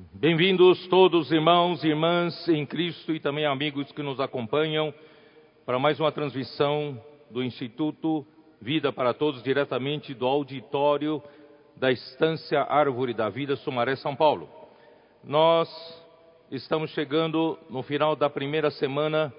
[0.00, 4.94] Bem-vindos todos, irmãos e irmãs em Cristo e também amigos que nos acompanham
[5.66, 6.98] para mais uma transmissão
[7.30, 8.26] do Instituto
[8.62, 11.22] Vida para Todos, diretamente do auditório
[11.76, 14.48] da Estância Árvore da Vida, Sumaré, São Paulo.
[15.22, 15.68] Nós
[16.50, 19.30] estamos chegando no final da primeira semana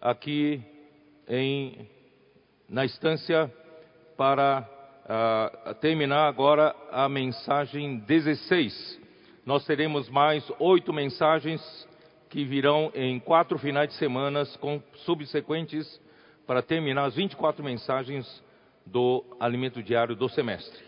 [0.00, 0.60] aqui
[1.28, 1.88] em,
[2.68, 3.48] na Estância
[4.16, 4.68] para
[5.04, 9.03] uh, terminar agora a mensagem 16
[9.44, 11.60] nós teremos mais oito mensagens
[12.30, 16.00] que virão em quatro finais de semana com subsequentes
[16.46, 18.42] para terminar as 24 mensagens
[18.86, 20.82] do alimento diário do semestre.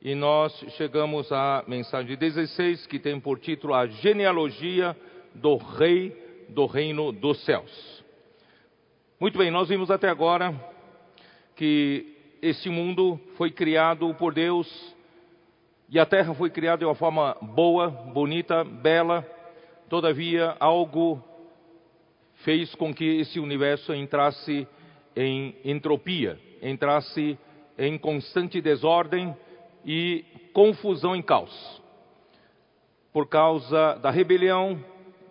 [0.00, 4.96] E nós chegamos à mensagem 16, que tem por título A Genealogia
[5.34, 6.16] do Rei
[6.48, 8.04] do Reino dos Céus.
[9.18, 10.54] Muito bem, nós vimos até agora
[11.56, 14.66] que esse mundo foi criado por Deus
[15.90, 19.26] e a terra foi criada de uma forma boa, bonita, bela.
[19.88, 21.20] Todavia, algo
[22.44, 24.68] fez com que esse universo entrasse
[25.16, 27.36] em entropia, entrasse
[27.76, 29.36] em constante desordem
[29.84, 31.82] e confusão em caos.
[33.12, 34.78] Por causa da rebelião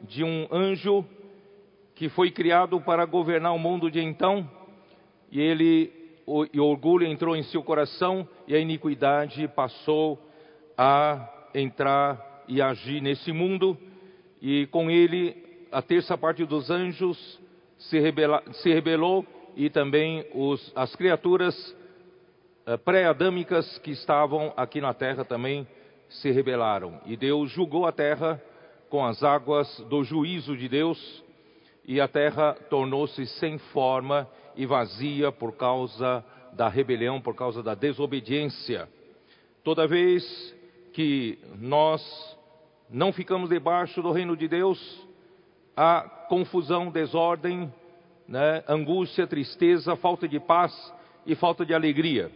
[0.01, 1.05] de um anjo
[1.95, 4.49] que foi criado para governar o mundo de então,
[5.31, 5.93] e ele
[6.25, 10.19] o, e o orgulho entrou em seu coração e a iniquidade passou
[10.81, 13.77] a entrar e agir nesse mundo,
[14.41, 15.35] e com ele
[15.73, 17.37] a terça parte dos anjos
[17.77, 19.25] se, rebela, se rebelou
[19.57, 21.53] e também os, as criaturas
[22.65, 25.67] uh, pré-adâmicas que estavam aqui na terra também
[26.07, 27.01] se rebelaram.
[27.05, 28.41] E Deus julgou a terra
[28.89, 31.21] com as águas do juízo de Deus,
[31.85, 37.75] e a terra tornou-se sem forma e vazia por causa da rebelião, por causa da
[37.75, 38.87] desobediência.
[39.61, 40.57] Toda vez
[40.99, 42.01] que nós
[42.89, 45.07] não ficamos debaixo do reino de Deus,
[45.73, 47.73] há confusão, desordem,
[48.27, 50.93] né, angústia, tristeza, falta de paz
[51.25, 52.29] e falta de alegria.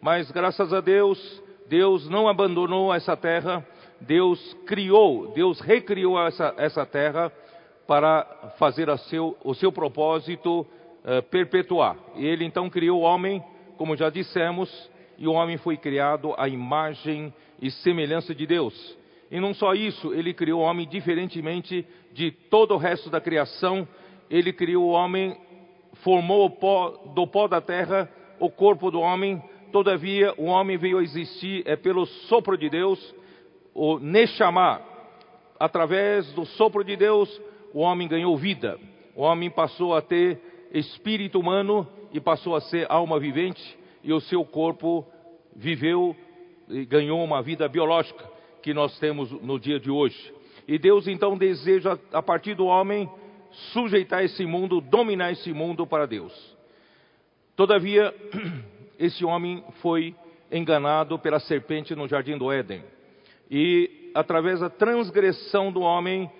[0.00, 3.66] Mas graças a Deus, Deus não abandonou essa terra,
[4.00, 7.32] Deus criou, Deus recriou essa, essa terra
[7.88, 11.96] para fazer seu, o seu propósito uh, perpetuar.
[12.14, 13.42] E ele então criou o homem,
[13.76, 14.70] como já dissemos,
[15.18, 18.96] e o homem foi criado à imagem e semelhança de Deus.
[19.30, 23.86] E não só isso, ele criou o homem diferentemente de todo o resto da criação.
[24.30, 25.36] Ele criou o homem,
[26.04, 28.08] formou pó, do pó da terra
[28.38, 29.42] o corpo do homem.
[29.72, 33.14] Todavia, o homem veio a existir é pelo sopro de Deus,
[33.74, 34.80] o Neshama.
[35.58, 37.40] Através do sopro de Deus,
[37.72, 38.78] o homem ganhou vida.
[39.14, 40.40] O homem passou a ter
[40.72, 45.04] espírito humano e passou a ser alma vivente, e o seu corpo
[45.54, 46.14] viveu
[46.88, 48.24] ganhou uma vida biológica
[48.62, 50.34] que nós temos no dia de hoje.
[50.66, 53.08] E Deus então deseja, a partir do homem,
[53.72, 56.32] sujeitar esse mundo, dominar esse mundo para Deus.
[57.54, 58.12] Todavia,
[58.98, 60.14] esse homem foi
[60.50, 62.82] enganado pela serpente no jardim do Éden.
[63.50, 66.30] E através da transgressão do homem,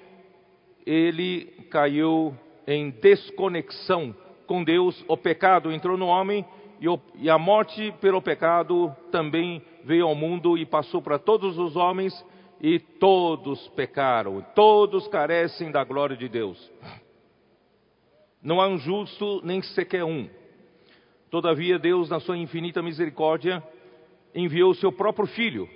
[0.85, 4.15] ele caiu em desconexão
[4.47, 5.05] com Deus.
[5.07, 6.45] O pecado entrou no homem
[6.81, 12.13] e, a morte pelo pecado também veio ao mundo e passou para todos os homens,
[12.61, 16.73] e todos pecaram, todos carecem da glória de Deus.
[18.43, 20.29] Não há um justo, nem sequer um.
[21.31, 23.63] Todavia, Deus, na sua infinita misericórdia,
[24.35, 25.69] enviou o seu próprio Filho.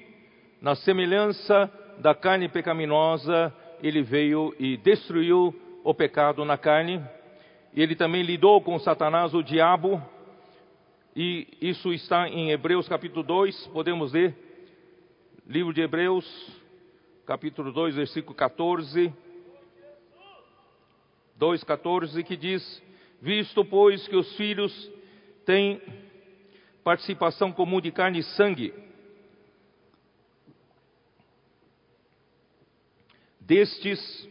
[0.61, 7.03] Na semelhança da carne pecaminosa, ele veio e destruiu o pecado na carne.
[7.75, 10.00] Ele também lidou com Satanás, o diabo,
[11.15, 14.37] e isso está em Hebreus capítulo 2, podemos ler,
[15.44, 16.25] livro de Hebreus,
[17.26, 19.12] capítulo 2, versículo 14.
[21.38, 22.82] 2,14, que diz:
[23.20, 24.72] Visto, pois, que os filhos
[25.44, 25.82] têm
[26.84, 28.72] participação comum de carne e sangue,
[33.40, 34.29] destes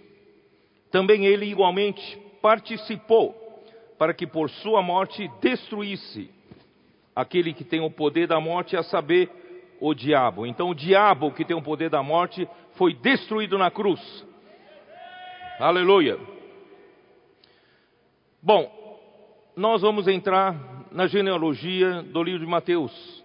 [0.89, 3.33] também ele igualmente participou,
[3.97, 6.38] para que por sua morte destruísse
[7.19, 9.29] aquele que tem o poder da morte, a saber,
[9.81, 10.45] o diabo.
[10.45, 13.99] Então, o diabo que tem o poder da morte foi destruído na cruz.
[15.59, 16.17] Aleluia.
[18.41, 18.71] Bom,
[19.55, 20.55] nós vamos entrar
[20.91, 23.23] na genealogia do livro de Mateus.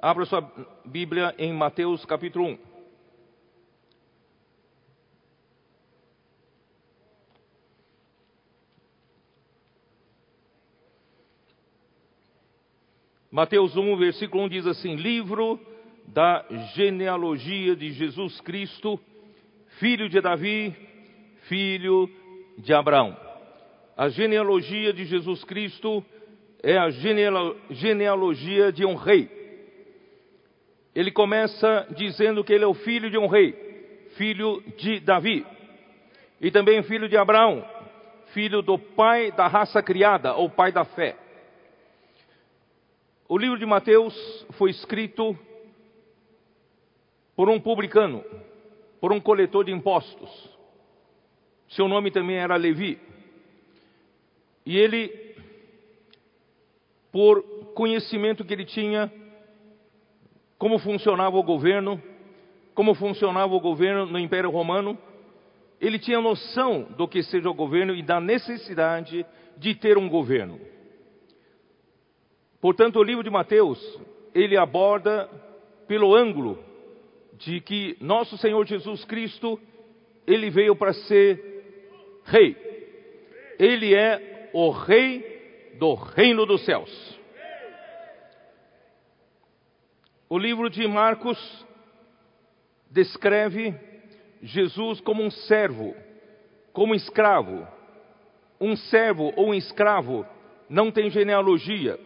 [0.00, 0.50] Abra sua
[0.84, 2.67] Bíblia em Mateus capítulo 1.
[13.30, 15.60] Mateus 1, versículo 1 diz assim: Livro
[16.06, 18.98] da genealogia de Jesus Cristo,
[19.78, 20.74] filho de Davi,
[21.42, 22.08] filho
[22.56, 23.14] de Abraão.
[23.94, 26.02] A genealogia de Jesus Cristo
[26.62, 29.28] é a genealogia de um rei.
[30.94, 33.52] Ele começa dizendo que ele é o filho de um rei,
[34.16, 35.44] filho de Davi,
[36.40, 37.62] e também filho de Abraão,
[38.32, 41.27] filho do pai da raça criada, ou pai da fé.
[43.28, 45.38] O livro de Mateus foi escrito
[47.36, 48.24] por um publicano,
[49.02, 50.30] por um coletor de impostos.
[51.68, 52.98] Seu nome também era Levi.
[54.64, 55.36] E ele,
[57.12, 57.42] por
[57.74, 59.12] conhecimento que ele tinha,
[60.56, 62.02] como funcionava o governo,
[62.74, 64.96] como funcionava o governo no Império Romano,
[65.78, 69.26] ele tinha noção do que seja o governo e da necessidade
[69.58, 70.58] de ter um governo.
[72.60, 73.78] Portanto, o livro de Mateus,
[74.34, 75.28] ele aborda
[75.86, 76.62] pelo ângulo
[77.34, 79.60] de que nosso Senhor Jesus Cristo,
[80.26, 82.56] ele veio para ser rei.
[83.58, 87.18] Ele é o rei do reino dos céus.
[90.28, 91.38] O livro de Marcos
[92.90, 93.74] descreve
[94.42, 95.94] Jesus como um servo,
[96.72, 97.66] como escravo.
[98.60, 100.26] Um servo ou um escravo
[100.68, 101.98] não tem genealogia.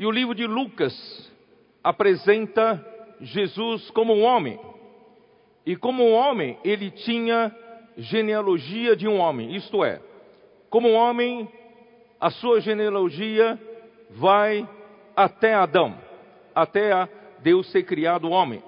[0.00, 1.30] E o livro de Lucas
[1.84, 2.82] apresenta
[3.20, 4.58] Jesus como um homem.
[5.66, 7.54] E como um homem, ele tinha
[7.98, 10.00] genealogia de um homem, isto é,
[10.70, 11.46] como um homem,
[12.18, 13.60] a sua genealogia
[14.12, 14.66] vai
[15.14, 15.94] até Adão,
[16.54, 17.06] até
[17.40, 18.62] Deus ser criado homem.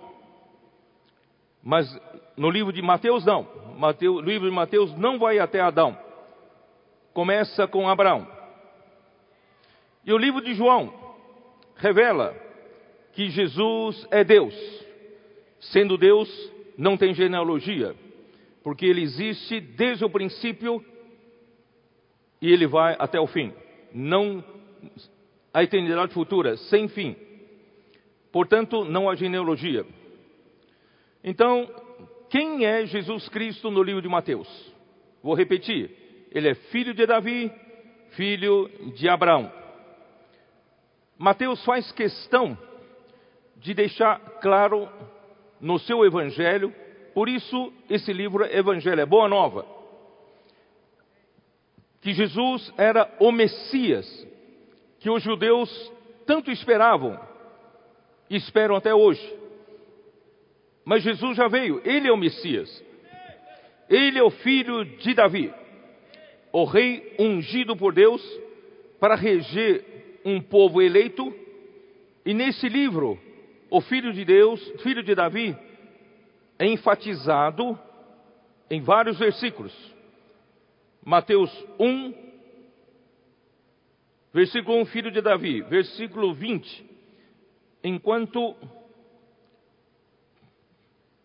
[1.62, 1.98] Mas
[2.36, 3.48] no livro de Mateus não.
[3.78, 5.96] Mateus, o livro de Mateus não vai até Adão.
[7.14, 8.28] Começa com Abraão.
[10.04, 11.00] E o livro de João
[11.76, 12.34] revela
[13.12, 14.54] que Jesus é Deus.
[15.60, 16.28] Sendo Deus,
[16.76, 17.94] não tem genealogia,
[18.62, 20.84] porque ele existe desde o princípio
[22.40, 23.52] e ele vai até o fim.
[23.92, 24.44] Não
[25.54, 27.14] a eternidade futura, sem fim.
[28.32, 29.84] Portanto, não há genealogia.
[31.22, 31.68] Então,
[32.30, 34.48] quem é Jesus Cristo no livro de Mateus?
[35.22, 35.90] Vou repetir.
[36.32, 37.52] Ele é filho de Davi,
[38.12, 39.52] filho de Abraão.
[41.22, 42.58] Mateus faz questão
[43.58, 44.88] de deixar claro
[45.60, 46.74] no seu evangelho,
[47.14, 49.64] por isso esse livro Evangelho é boa nova,
[52.00, 54.26] que Jesus era o Messias,
[54.98, 55.70] que os judeus
[56.26, 57.16] tanto esperavam
[58.28, 59.38] e esperam até hoje.
[60.84, 62.84] Mas Jesus já veio, ele é o Messias.
[63.88, 65.54] Ele é o filho de Davi,
[66.50, 68.20] o rei ungido por Deus
[68.98, 69.91] para reger
[70.24, 71.34] um povo eleito.
[72.24, 73.18] E nesse livro,
[73.70, 75.56] o filho de Deus, filho de Davi,
[76.58, 77.78] é enfatizado
[78.70, 79.72] em vários versículos.
[81.04, 82.14] Mateus 1,
[84.32, 86.90] versículo 1, filho de Davi, versículo 20.
[87.82, 88.54] Enquanto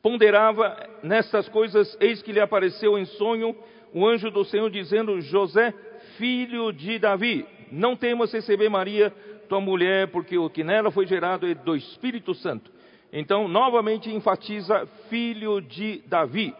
[0.01, 3.55] ponderava nestas coisas, eis que lhe apareceu em sonho
[3.93, 5.73] o anjo do Senhor dizendo: José,
[6.17, 9.11] filho de Davi, não temas receber Maria,
[9.47, 12.71] tua mulher, porque o que nela foi gerado é do Espírito Santo.
[13.11, 16.53] Então, novamente enfatiza filho de Davi.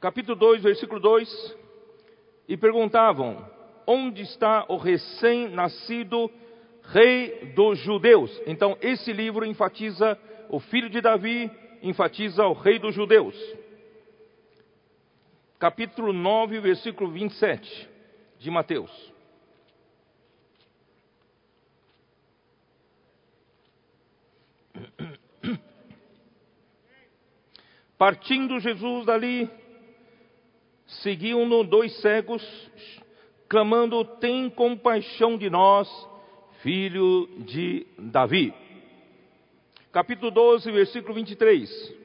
[0.00, 1.56] Capítulo 2, versículo 2.
[2.48, 3.44] E perguntavam:
[3.86, 6.30] Onde está o recém-nascido
[6.84, 8.30] rei dos judeus?
[8.46, 11.50] Então, esse livro enfatiza o filho de Davi
[11.82, 13.34] enfatiza o rei dos judeus.
[15.58, 17.91] Capítulo 9, versículo 27
[18.42, 18.90] de Mateus.
[27.96, 29.48] Partindo Jesus dali,
[30.86, 32.42] seguiam-no dois cegos,
[33.48, 35.88] clamando: Tem compaixão de nós,
[36.62, 38.52] filho de Davi
[39.92, 42.01] capítulo 12, versículo 23.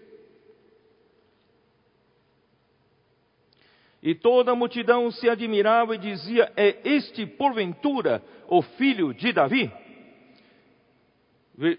[4.07, 9.69] E toda a multidão se admirava e dizia: É este, porventura, o filho de Davi?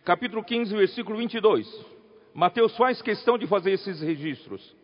[0.04, 1.86] Capítulo 15, versículo 22.
[2.34, 4.76] Mateus faz questão de fazer esses registros.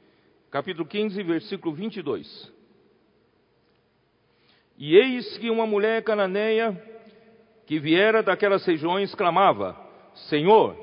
[0.51, 2.51] Capítulo 15, versículo 22.
[4.79, 6.73] E eis que uma mulher cananeia,
[7.67, 9.79] que viera daquelas regiões, clamava:
[10.31, 10.75] Senhor,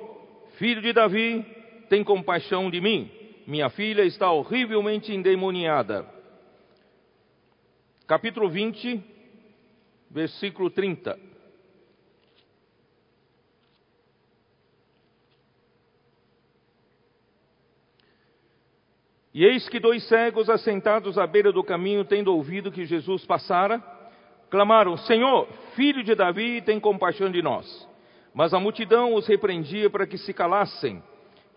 [0.60, 1.44] Filho de Davi,
[1.90, 3.10] tem compaixão de mim.
[3.48, 6.21] Minha filha está horrivelmente endemoniada.
[8.12, 9.02] Capítulo 20,
[10.10, 11.18] versículo 30.
[19.34, 23.82] E eis que dois cegos assentados à beira do caminho, tendo ouvido que Jesus passara,
[24.50, 27.88] clamaram: Senhor, filho de Davi, tem compaixão de nós.
[28.34, 31.02] Mas a multidão os repreendia para que se calassem.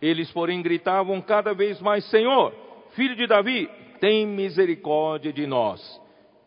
[0.00, 2.54] Eles, porém, gritavam cada vez mais: Senhor,
[2.90, 3.68] filho de Davi,
[3.98, 6.03] tem misericórdia de nós.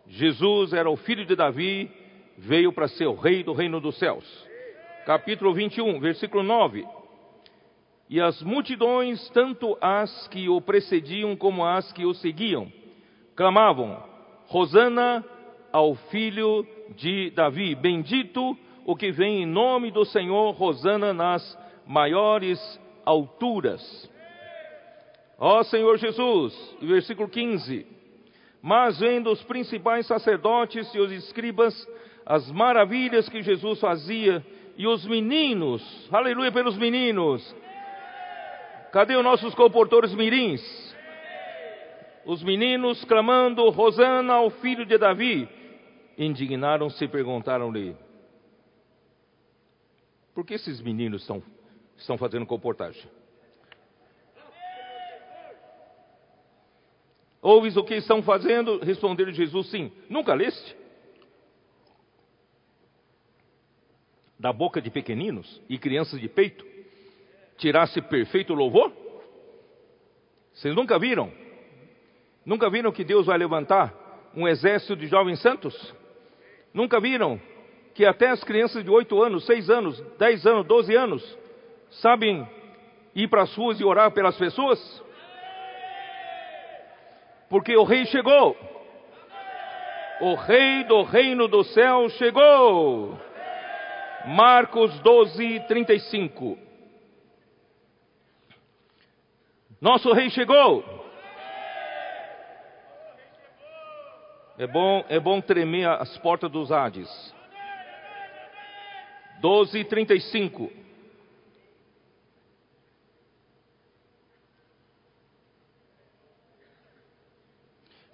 [0.10, 1.92] Jesus era o filho de Davi,
[2.38, 4.26] veio para ser o rei do reino dos céus.
[5.06, 6.86] Capítulo 21, versículo 9.
[8.10, 12.72] E as multidões, tanto as que o precediam como as que o seguiam,
[13.36, 14.02] clamavam:
[14.48, 15.26] Rosana
[15.72, 22.60] ao filho de Davi, bendito o que vem em nome do Senhor, Rosana nas maiores
[23.06, 24.10] alturas.
[25.38, 27.97] Ó Senhor Jesus, versículo 15.
[28.62, 31.88] Mas vendo os principais sacerdotes e os escribas
[32.26, 34.46] as maravilhas que Jesus fazia
[34.76, 37.56] e os meninos, aleluia pelos meninos,
[38.92, 40.62] Cadê os nossos comportores mirins?
[42.26, 45.48] Os meninos clamando, Rosana ao filho de Davi,
[46.18, 47.96] indignaram-se e perguntaram-lhe:
[50.34, 51.44] Por que esses meninos estão,
[51.96, 53.04] estão fazendo comportagem?
[57.42, 58.80] Ouves o que estão fazendo?
[58.80, 59.92] Respondeu Jesus: Sim.
[60.10, 60.76] Nunca leste?
[64.40, 66.66] Da boca de pequeninos e crianças de peito
[67.58, 68.92] tirasse perfeito louvor?
[70.54, 71.32] Vocês nunca viram?
[72.46, 73.94] Nunca viram que Deus vai levantar
[74.36, 75.94] um exército de jovens santos?
[76.74, 77.42] Nunca viram
[77.94, 81.38] que até as crianças de 8 anos, 6 anos, 10 anos, 12 anos
[81.90, 82.48] sabem
[83.16, 85.04] ir para as ruas e orar pelas pessoas?
[87.50, 88.56] Porque o rei chegou.
[90.20, 93.18] O rei do reino do céu chegou.
[94.26, 96.58] Marcos 12, 35.
[99.80, 100.84] Nosso rei chegou.
[104.58, 107.08] É bom, é bom tremer as portas dos Hades.
[109.40, 110.87] 12 e 35.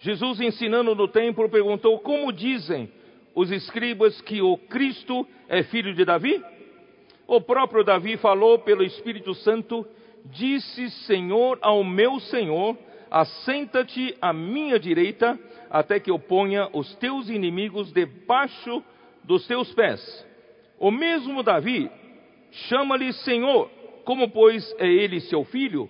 [0.03, 2.91] Jesus, ensinando no templo, perguntou: Como dizem
[3.33, 6.43] os escribas que o Cristo é filho de Davi?
[7.25, 9.87] O próprio Davi falou pelo Espírito Santo
[10.25, 12.77] Disse Senhor ao meu Senhor:
[13.09, 18.83] Assenta-te à minha direita, até que eu ponha os teus inimigos debaixo
[19.23, 20.27] dos teus pés.
[20.77, 21.89] O mesmo Davi
[22.51, 23.69] chama-lhe Senhor,
[24.03, 25.89] como pois é ele seu filho?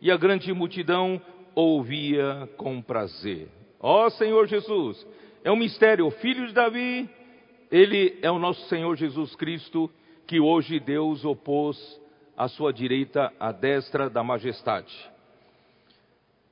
[0.00, 1.20] E a grande multidão
[1.54, 3.48] ouvia com prazer.
[3.78, 5.06] Ó Senhor Jesus,
[5.42, 7.08] é um mistério, o filho de Davi,
[7.70, 9.90] ele é o nosso Senhor Jesus Cristo,
[10.26, 12.00] que hoje Deus opôs
[12.36, 14.92] à sua direita, à destra da majestade.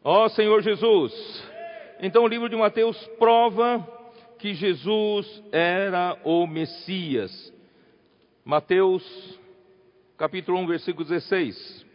[0.03, 1.13] Ó oh, Senhor Jesus!
[2.01, 3.87] Então o livro de Mateus prova
[4.39, 7.53] que Jesus era o Messias.
[8.45, 9.05] Mateus,
[10.17, 11.88] capítulo 1, versículo 16.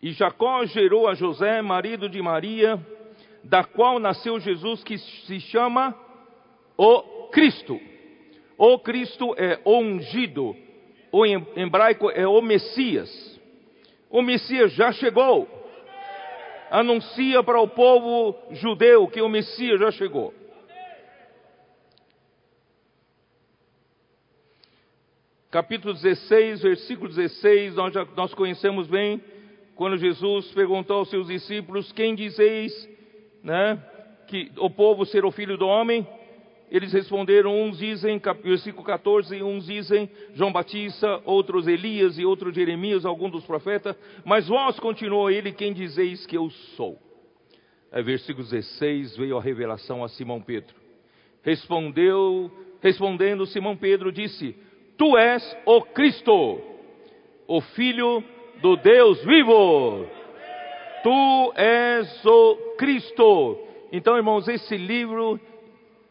[0.00, 2.80] E Jacó gerou a José, marido de Maria,
[3.42, 5.94] da qual nasceu Jesus, que se chama
[6.76, 7.80] o Cristo.
[8.56, 10.56] O Cristo é o ungido.
[11.10, 13.40] O hebraico é o Messias.
[14.10, 15.48] O Messias já chegou.
[16.70, 20.34] Anuncia para o povo judeu que o Messias já chegou.
[25.50, 29.18] Capítulo 16, versículo 16, nós, já, nós conhecemos bem,
[29.78, 32.72] quando Jesus perguntou aos seus discípulos: Quem dizeis
[33.44, 33.80] né,
[34.26, 36.04] que o povo ser o filho do homem?
[36.68, 43.06] Eles responderam, uns dizem, versículo 14, uns dizem João Batista, outros Elias e outros Jeremias,
[43.06, 46.98] algum dos profetas, mas vós, continuou ele, quem dizeis que eu sou?
[47.92, 50.74] É, versículo 16, veio a revelação a Simão Pedro.
[51.42, 52.50] Respondeu,
[52.82, 54.54] respondendo Simão Pedro, disse,
[54.98, 56.60] Tu és o Cristo,
[57.46, 58.22] o Filho
[58.60, 60.06] do Deus vivo.
[61.02, 63.58] Tu és o Cristo.
[63.92, 65.40] Então, irmãos, esse livro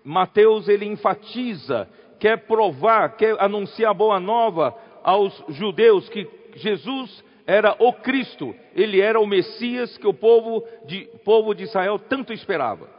[0.03, 1.89] Mateus ele enfatiza,
[2.19, 4.73] quer provar, quer anunciar a boa nova
[5.03, 11.05] aos judeus que Jesus era o Cristo, ele era o Messias que o povo de,
[11.23, 12.89] povo de Israel tanto esperava.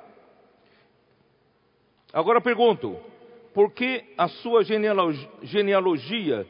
[2.12, 2.96] Agora pergunto,
[3.52, 4.62] por que a sua
[5.42, 6.46] genealogia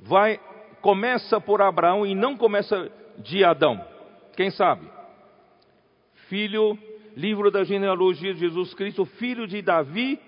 [0.00, 0.38] vai
[0.82, 3.82] começa por Abraão e não começa de Adão?
[4.36, 4.90] Quem sabe?
[6.28, 6.78] Filho
[7.16, 10.20] livro da genealogia de Jesus Cristo, filho de Davi,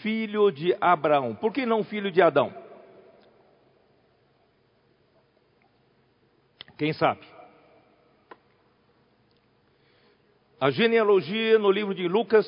[0.00, 1.34] filho de Abraão.
[1.34, 2.52] Por que não filho de Adão?
[6.76, 7.20] Quem sabe?
[10.60, 12.46] A genealogia no livro de Lucas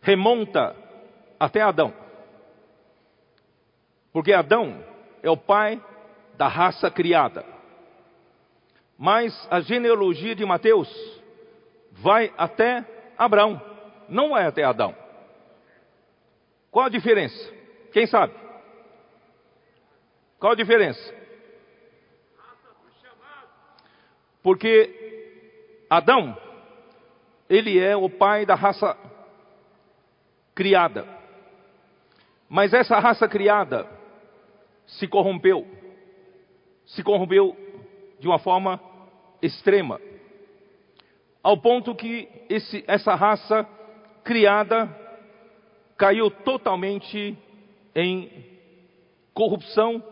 [0.00, 0.76] remonta
[1.40, 1.92] até Adão.
[4.12, 4.84] Porque Adão
[5.24, 5.82] é o pai
[6.36, 7.44] da raça criada.
[8.98, 10.88] Mas a genealogia de Mateus
[11.92, 12.84] vai até
[13.16, 13.60] Abraão,
[14.06, 14.94] não vai até Adão.
[16.70, 17.52] Qual a diferença?
[17.90, 18.34] Quem sabe?
[20.38, 21.14] Qual a diferença?
[24.42, 26.36] Porque Adão,
[27.48, 28.94] ele é o pai da raça
[30.54, 31.08] criada.
[32.46, 33.93] Mas essa raça criada
[34.86, 35.66] se corrompeu.
[36.86, 37.56] Se corrompeu
[38.18, 38.80] de uma forma
[39.40, 40.00] extrema.
[41.42, 43.68] Ao ponto que esse, essa raça
[44.22, 44.88] criada
[45.96, 47.36] caiu totalmente
[47.94, 48.30] em
[49.32, 50.02] corrupção,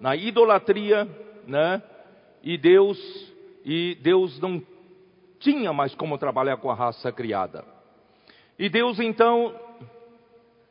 [0.00, 1.08] na idolatria,
[1.46, 1.82] né?
[2.42, 2.98] E Deus
[3.64, 4.62] e Deus não
[5.38, 7.64] tinha mais como trabalhar com a raça criada.
[8.58, 9.54] E Deus então,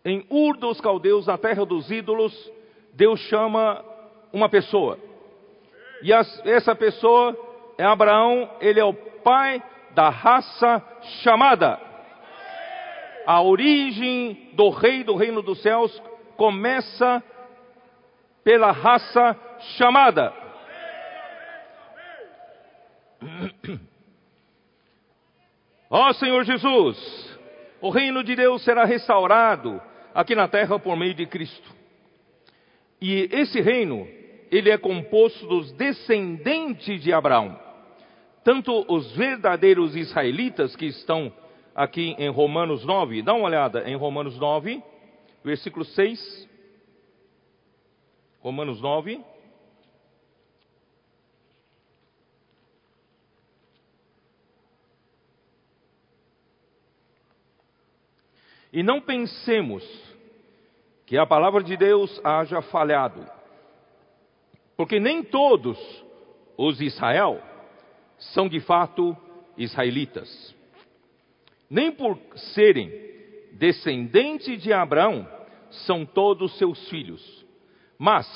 [0.04, 2.34] em Ur dos Caldeus, na terra dos ídolos,
[2.94, 3.84] Deus chama
[4.32, 4.98] uma pessoa.
[6.02, 7.38] E essa pessoa
[7.78, 10.84] é Abraão, ele é o pai da raça
[11.22, 11.80] chamada.
[13.26, 16.02] A origem do rei do reino dos céus
[16.38, 17.24] começa
[18.44, 19.38] pela raça
[19.78, 20.34] chamada.
[25.90, 27.40] Ó oh, Senhor Jesus,
[27.82, 29.82] o reino de Deus será restaurado
[30.14, 31.79] aqui na terra por meio de Cristo.
[33.02, 34.08] E esse reino,
[34.52, 37.60] ele é composto dos descendentes de Abraão.
[38.44, 41.32] Tanto os verdadeiros israelitas que estão
[41.74, 44.82] aqui em Romanos 9, dá uma olhada em Romanos 9,
[45.44, 46.50] versículo 6.
[48.40, 49.22] Romanos 9.
[58.72, 60.09] E não pensemos
[61.10, 63.26] que a palavra de Deus haja falhado,
[64.78, 65.76] porque nem todos
[66.56, 67.42] os Israel
[68.20, 69.18] são de fato
[69.58, 70.56] israelitas.
[71.68, 72.16] Nem por
[72.54, 72.92] serem
[73.54, 75.28] descendentes de Abraão
[75.88, 77.44] são todos seus filhos.
[77.98, 78.28] Mas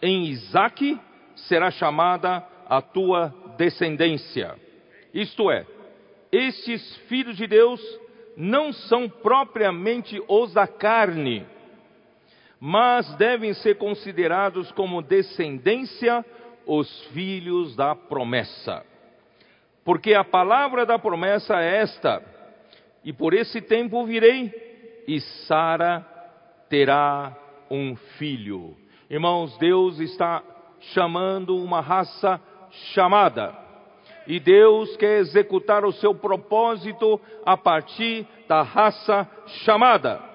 [0.00, 0.98] em Isaque
[1.36, 4.58] será chamada a tua descendência.
[5.12, 5.66] Isto é,
[6.32, 7.78] estes filhos de Deus
[8.38, 11.46] não são propriamente os da carne,
[12.60, 16.24] mas devem ser considerados como descendência
[16.66, 18.84] os filhos da promessa.
[19.82, 22.22] Porque a palavra da promessa é esta:
[23.02, 24.52] e por esse tempo virei,
[25.08, 26.06] e Sara
[26.68, 27.34] terá
[27.70, 28.76] um filho.
[29.08, 30.42] Irmãos, Deus está
[30.92, 32.40] chamando uma raça
[32.92, 33.58] chamada.
[34.26, 39.28] E Deus quer executar o seu propósito a partir da raça
[39.64, 40.29] chamada.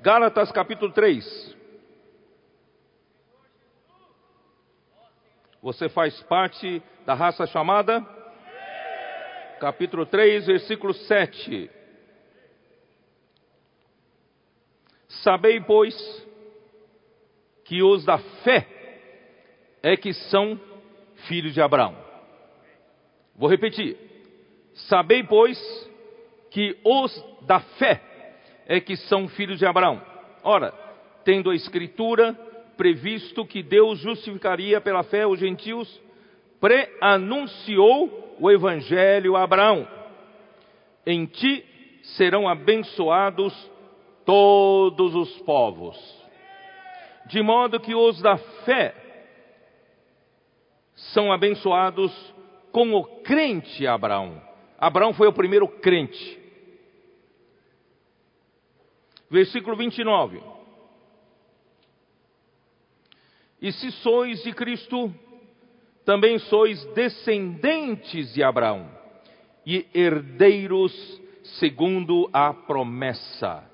[0.00, 1.56] Gálatas capítulo 3.
[5.62, 8.00] Você faz parte da raça chamada?
[9.58, 11.70] Capítulo 3, versículo 7.
[15.08, 15.94] Sabei, pois,
[17.64, 18.68] que os da fé
[19.82, 20.60] é que são
[21.26, 21.96] filhos de Abraão.
[23.34, 23.96] Vou repetir.
[24.88, 25.58] Sabei, pois,
[26.50, 28.15] que os da fé
[28.66, 30.02] é que são filhos de Abraão.
[30.42, 30.72] Ora,
[31.24, 32.34] tendo a Escritura
[32.76, 36.00] previsto que Deus justificaria pela fé os gentios,
[36.60, 39.88] pré-anunciou o Evangelho a Abraão.
[41.06, 41.64] Em ti
[42.16, 43.54] serão abençoados
[44.24, 45.96] todos os povos
[47.26, 48.94] de modo que os da fé
[51.12, 52.12] são abençoados
[52.72, 54.40] com o crente Abraão.
[54.78, 56.45] Abraão foi o primeiro crente.
[59.30, 60.40] Versículo 29.
[63.60, 65.12] E se sois de Cristo,
[66.04, 68.88] também sois descendentes de Abraão
[69.66, 70.92] e herdeiros
[71.58, 73.64] segundo a promessa.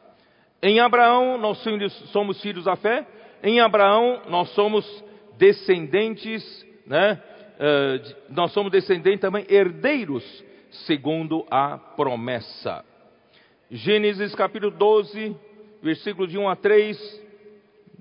[0.62, 1.62] Em Abraão nós
[2.10, 3.06] somos filhos da fé,
[3.42, 4.86] em Abraão nós somos
[5.36, 6.42] descendentes,
[6.86, 7.20] né?
[7.52, 10.24] Uh, nós somos descendentes também herdeiros,
[10.86, 12.84] segundo a promessa.
[13.74, 15.34] Gênesis capítulo 12,
[15.82, 17.24] versículo de 1 a 3,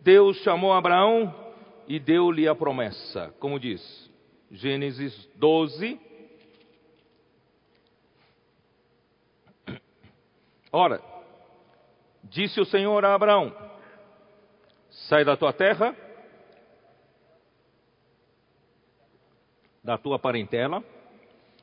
[0.04, 1.34] Deus chamou Abraão
[1.88, 4.12] e deu-lhe a promessa, como diz,
[4.52, 5.98] Gênesis 12.
[10.74, 11.02] Ora,
[12.26, 13.56] disse o Senhor a Abraão:
[14.90, 15.96] Sai da tua terra,
[19.82, 20.84] da tua parentela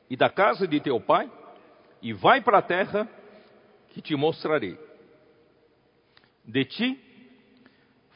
[0.09, 1.31] e da casa de teu pai,
[2.01, 3.07] e vai para a terra
[3.89, 4.77] que te mostrarei.
[6.45, 6.99] De ti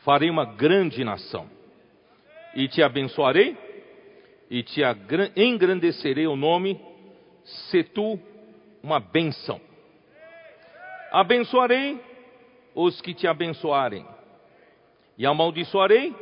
[0.03, 1.49] farei uma grande nação,
[2.55, 3.57] e te abençoarei,
[4.49, 4.81] e te
[5.36, 6.79] engrandecerei o nome,
[7.43, 8.19] se tu
[8.81, 9.59] uma bênção.
[11.12, 11.99] Abençoarei
[12.75, 14.05] os que te abençoarem,
[15.17, 16.13] e amaldiçoarei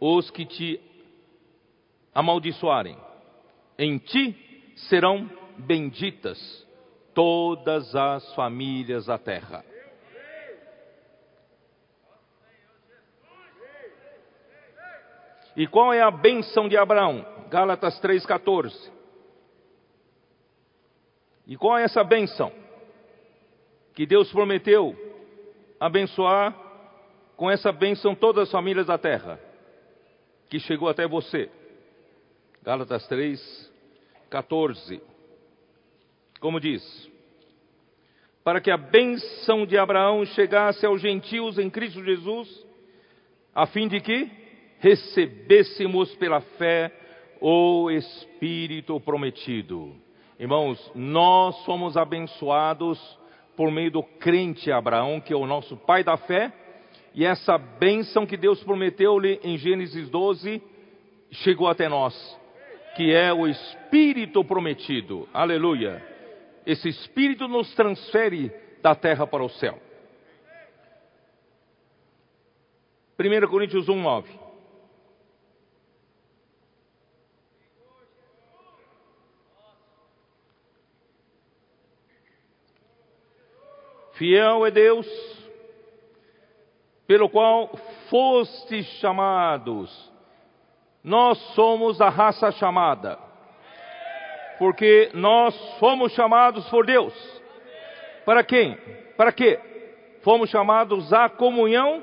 [0.00, 0.80] os que te
[2.14, 2.96] amaldiçoarem.
[3.78, 4.36] Em ti
[4.76, 6.66] serão benditas
[7.14, 9.64] todas as famílias da terra.
[15.54, 17.26] E qual é a bênção de Abraão?
[17.50, 18.90] Gálatas 3,14.
[21.46, 22.50] E qual é essa bênção?
[23.94, 24.96] Que Deus prometeu
[25.78, 26.56] abençoar
[27.36, 29.38] com essa bênção todas as famílias da terra,
[30.48, 31.50] que chegou até você.
[32.62, 33.72] Gálatas 3,
[34.30, 35.11] 14.
[36.42, 36.82] Como diz:
[38.42, 42.66] Para que a bênção de Abraão chegasse aos gentios em Cristo Jesus,
[43.54, 44.28] a fim de que
[44.80, 46.90] recebêssemos pela fé
[47.40, 49.94] o Espírito prometido.
[50.36, 52.98] Irmãos, nós somos abençoados
[53.56, 56.52] por meio do crente Abraão, que é o nosso pai da fé,
[57.14, 60.60] e essa bênção que Deus prometeu-lhe em Gênesis 12
[61.30, 62.42] chegou até nós
[62.94, 65.26] que é o Espírito prometido.
[65.32, 66.11] Aleluia.
[66.66, 69.78] Esse Espírito nos transfere da terra para o céu.
[73.18, 74.40] 1 Coríntios 1, 9.
[84.14, 85.06] Fiel é Deus,
[87.06, 87.70] pelo qual
[88.08, 90.12] fostes chamados
[91.02, 93.18] nós somos a raça chamada.
[94.62, 97.12] Porque nós fomos chamados por Deus.
[98.24, 98.78] Para quem?
[99.16, 99.58] Para quê?
[100.22, 102.00] Fomos chamados à comunhão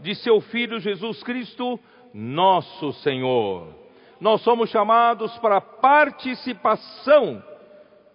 [0.00, 1.78] de seu Filho Jesus Cristo,
[2.14, 3.74] nosso Senhor.
[4.18, 7.44] Nós somos chamados para participação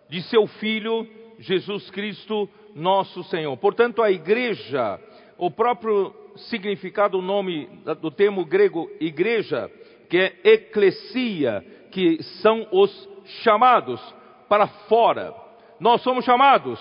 [0.09, 3.55] de seu Filho Jesus Cristo, nosso Senhor.
[3.57, 4.99] Portanto, a igreja,
[5.37, 6.11] o próprio
[6.49, 7.69] significado, o nome
[8.01, 9.69] do termo grego igreja,
[10.09, 14.01] que é eclesia, que são os chamados
[14.47, 15.33] para fora.
[15.79, 16.79] Nós somos chamados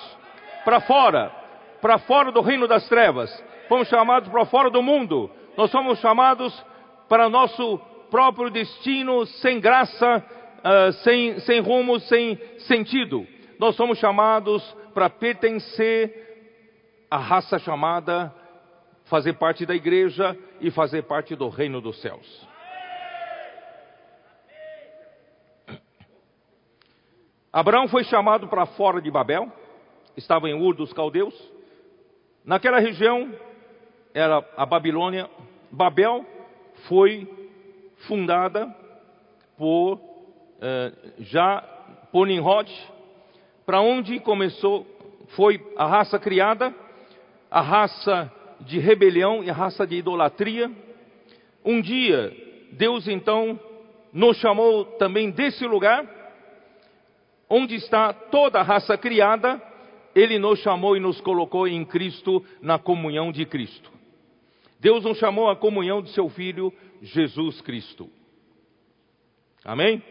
[0.65, 1.33] para fora,
[1.81, 3.31] para fora do reino das trevas.
[3.69, 5.31] Fomos chamados para fora do mundo.
[5.57, 6.53] Nós somos chamados
[7.09, 7.79] para nosso
[8.11, 10.25] próprio destino sem graça,
[10.59, 13.27] uh, sem, sem rumo, sem sentido.
[13.59, 18.33] Nós somos chamados para pertencer à raça chamada,
[19.07, 22.52] fazer parte da igreja e fazer parte do reino dos céus.
[27.53, 29.53] Abraão foi chamado para fora de Babel,
[30.17, 31.35] estava em Ur dos Caldeus.
[32.43, 33.31] Naquela região
[34.15, 35.29] era a Babilônia.
[35.71, 36.25] Babel
[36.88, 37.29] foi
[38.09, 38.75] fundada
[39.59, 40.01] por
[40.62, 41.61] eh, já
[42.11, 42.71] por Nimrod,
[43.67, 44.87] para onde começou,
[45.37, 46.75] foi a raça criada,
[47.51, 50.71] a raça de rebelião e a raça de idolatria.
[51.62, 52.35] Um dia,
[52.73, 53.61] Deus então
[54.11, 56.22] nos chamou também desse lugar
[57.55, 59.61] onde está toda a raça criada,
[60.15, 63.93] ele nos chamou e nos colocou em Cristo, na comunhão de Cristo.
[64.81, 68.09] Deus nos chamou à comunhão de seu Filho, Jesus Cristo.
[69.62, 70.03] Amém?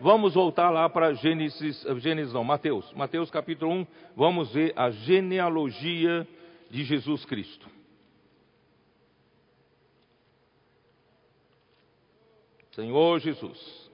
[0.00, 6.26] Vamos voltar lá para Gênesis, Gênesis não, Mateus, Mateus capítulo 1, vamos ver a genealogia
[6.70, 7.68] de Jesus Cristo.
[12.70, 13.87] Senhor Jesus.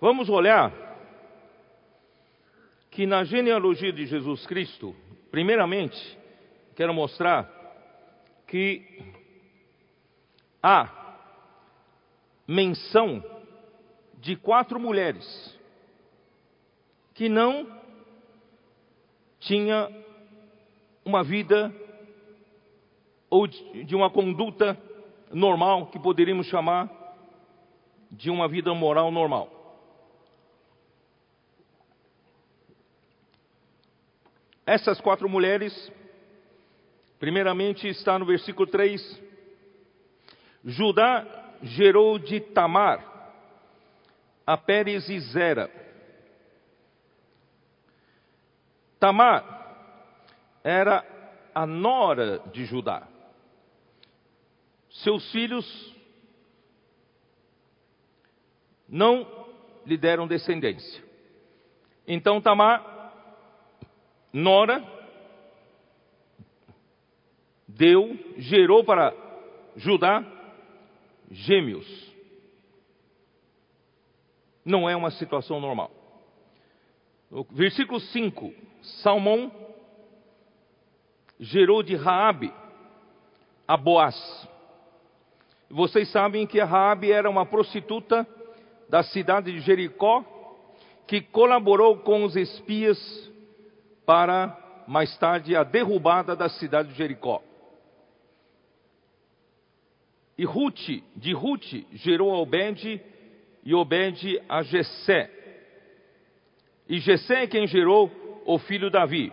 [0.00, 0.72] Vamos olhar
[2.90, 4.96] que na genealogia de Jesus Cristo,
[5.30, 6.18] primeiramente,
[6.74, 7.46] quero mostrar
[8.46, 8.82] que
[10.62, 10.88] há
[12.48, 13.22] menção
[14.14, 15.58] de quatro mulheres
[17.12, 17.66] que não
[19.38, 19.88] tinha
[21.04, 21.70] uma vida
[23.28, 24.80] ou de uma conduta
[25.30, 26.90] normal que poderíamos chamar
[28.10, 29.59] de uma vida moral normal.
[34.70, 35.92] Essas quatro mulheres,
[37.18, 39.20] primeiramente está no versículo 3.
[40.64, 41.26] Judá
[41.60, 43.04] gerou de Tamar
[44.46, 45.68] a Pérez e Zera.
[49.00, 49.44] Tamar
[50.62, 51.04] era
[51.52, 53.08] a nora de Judá.
[54.88, 55.66] Seus filhos
[58.88, 59.26] não
[59.84, 61.02] lhe deram descendência.
[62.06, 62.89] Então Tamar,
[64.32, 64.84] nora,
[67.66, 69.14] deu, gerou para
[69.76, 70.24] Judá
[71.30, 71.86] gêmeos.
[74.64, 75.90] Não é uma situação normal.
[77.30, 78.52] No versículo 5,
[79.02, 79.50] Salmão
[81.38, 82.52] gerou de Raabe
[83.66, 84.48] a Boaz.
[85.70, 88.26] Vocês sabem que Raabe era uma prostituta
[88.88, 90.24] da cidade de Jericó
[91.06, 92.98] que colaborou com os espias
[94.10, 94.56] para
[94.88, 97.40] mais tarde a derrubada da cidade de Jericó.
[100.36, 103.00] E Ruth, de Ruth, gerou a Obed
[103.62, 105.30] e Obed a Jessé.
[106.88, 108.10] E Jessé é quem gerou
[108.44, 109.32] o filho Davi,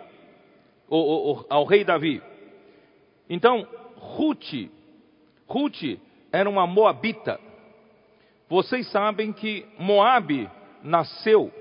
[0.87, 2.21] o, o, o, ao rei Davi.
[3.27, 4.69] Então, Ruth,
[5.47, 5.99] Ruth
[6.31, 7.39] era uma moabita.
[8.47, 10.47] Vocês sabem que Moabe
[10.83, 11.51] nasceu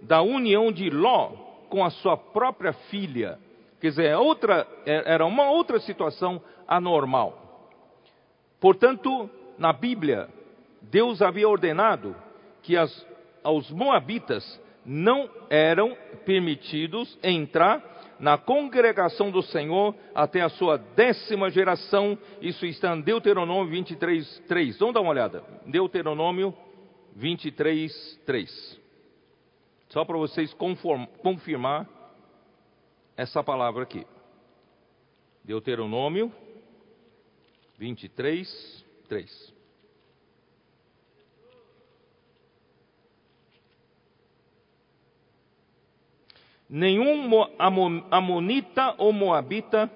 [0.00, 3.38] da união de Ló com a sua própria filha.
[3.80, 7.70] Quer dizer, é outra, é, era uma outra situação anormal.
[8.60, 10.28] Portanto, na Bíblia,
[10.82, 12.14] Deus havia ordenado
[12.62, 13.06] que as,
[13.42, 17.82] aos moabitas não eram permitidos entrar
[18.20, 22.18] na congregação do Senhor até a sua décima geração.
[22.42, 24.78] Isso está em Deuteronômio 23, 3.
[24.78, 25.42] Vamos dar uma olhada.
[25.64, 26.54] Deuteronômio
[27.16, 28.81] 23, 3.
[29.92, 31.86] Só para vocês conform, confirmar
[33.14, 34.06] essa palavra aqui.
[35.44, 36.32] Deuteronômio
[37.76, 39.54] 23, 3.
[46.70, 47.28] Nenhum
[48.10, 49.90] amonita ou moabita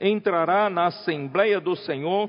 [0.00, 2.28] entrará na Assembleia do Senhor,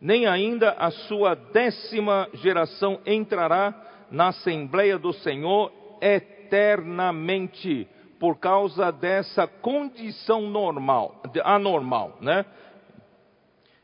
[0.00, 9.46] nem ainda a sua décima geração entrará na Assembleia do Senhor eternamente, por causa dessa
[9.46, 12.44] condição normal, anormal, né?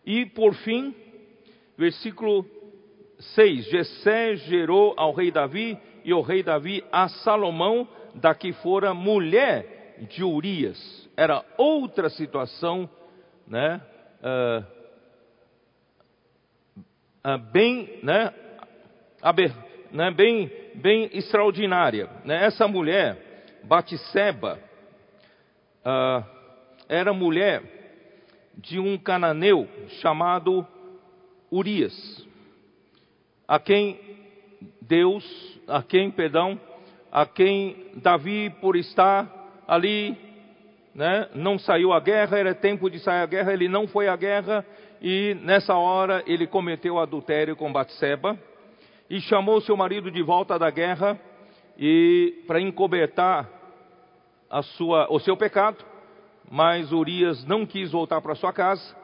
[0.05, 0.95] E por fim,
[1.77, 2.45] versículo
[3.35, 8.93] 6: Jessé gerou ao rei Davi e o rei Davi a Salomão, da que fora
[8.93, 11.09] mulher de Urias.
[11.17, 12.89] Era outra situação,
[13.47, 13.81] né?
[14.23, 14.65] Uh,
[17.29, 18.33] uh, bem, né?
[19.21, 19.43] Aber,
[19.93, 20.11] né?
[20.11, 22.09] Bem, bem extraordinária.
[22.25, 22.45] Né?
[22.45, 23.17] Essa mulher,
[23.65, 24.59] Batisseba,
[25.85, 26.25] uh,
[26.89, 27.63] era mulher
[28.57, 29.69] de um cananeu
[30.01, 30.67] chamado
[31.51, 32.27] Urias,
[33.47, 34.01] a quem
[34.81, 35.25] Deus,
[35.69, 36.59] a quem, perdão,
[37.11, 40.17] a quem Davi, por estar ali,
[40.95, 44.17] né, não saiu à guerra, era tempo de sair à guerra, ele não foi à
[44.17, 44.65] guerra,
[45.01, 48.39] e nessa hora ele cometeu adultério com Batseba,
[49.13, 51.21] e chamou seu marido de volta da guerra,
[51.79, 53.47] e para encobertar
[54.49, 55.85] a sua, o seu pecado,
[56.51, 58.97] mas Urias não quis voltar para sua casa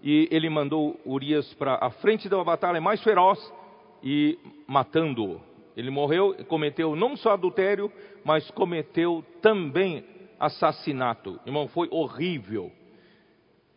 [0.00, 3.52] e ele mandou Urias para a frente da batalha mais feroz
[4.00, 5.40] e matando-o.
[5.76, 7.90] Ele morreu e cometeu não só adultério,
[8.24, 10.04] mas cometeu também
[10.38, 11.40] assassinato.
[11.44, 12.70] Irmão, foi horrível.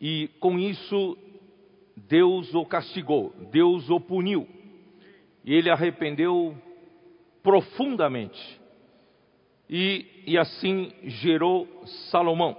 [0.00, 1.18] E com isso,
[1.96, 4.61] Deus o castigou, Deus o puniu.
[5.44, 6.56] E ele arrependeu
[7.42, 8.60] profundamente.
[9.68, 11.66] E, e assim gerou
[12.10, 12.56] Salomão.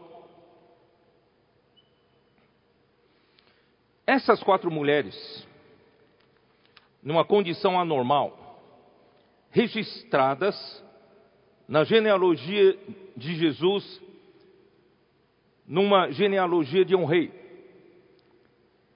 [4.05, 5.47] Essas quatro mulheres,
[7.01, 8.43] numa condição anormal,
[9.49, 10.83] registradas
[11.67, 12.77] na genealogia
[13.15, 14.01] de Jesus,
[15.65, 17.31] numa genealogia de um rei.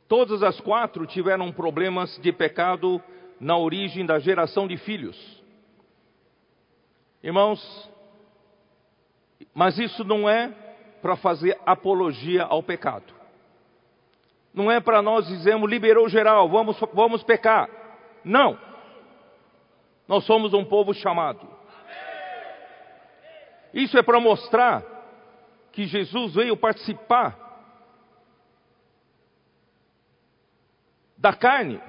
[0.08, 3.02] Todas as quatro tiveram problemas de pecado
[3.40, 5.18] na origem da geração de filhos.
[7.24, 7.90] Irmãos,
[9.54, 10.50] mas isso não é
[11.02, 13.14] para fazer apologia ao pecado.
[14.54, 17.70] Não é para nós dizermos liberou geral, vamos, vamos pecar.
[18.24, 18.58] Não.
[20.08, 21.48] Nós somos um povo chamado.
[23.74, 24.84] Isso é para mostrar
[25.72, 27.38] que Jesus veio participar
[31.18, 31.82] da carne.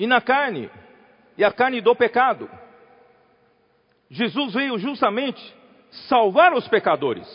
[0.00, 0.68] E na carne,
[1.38, 2.50] e a carne do pecado.
[4.10, 5.40] Jesus veio justamente
[6.08, 7.28] salvar os pecadores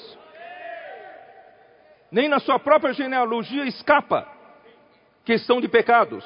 [2.12, 4.26] nem na sua própria genealogia escapa
[5.26, 6.24] questão de pecados.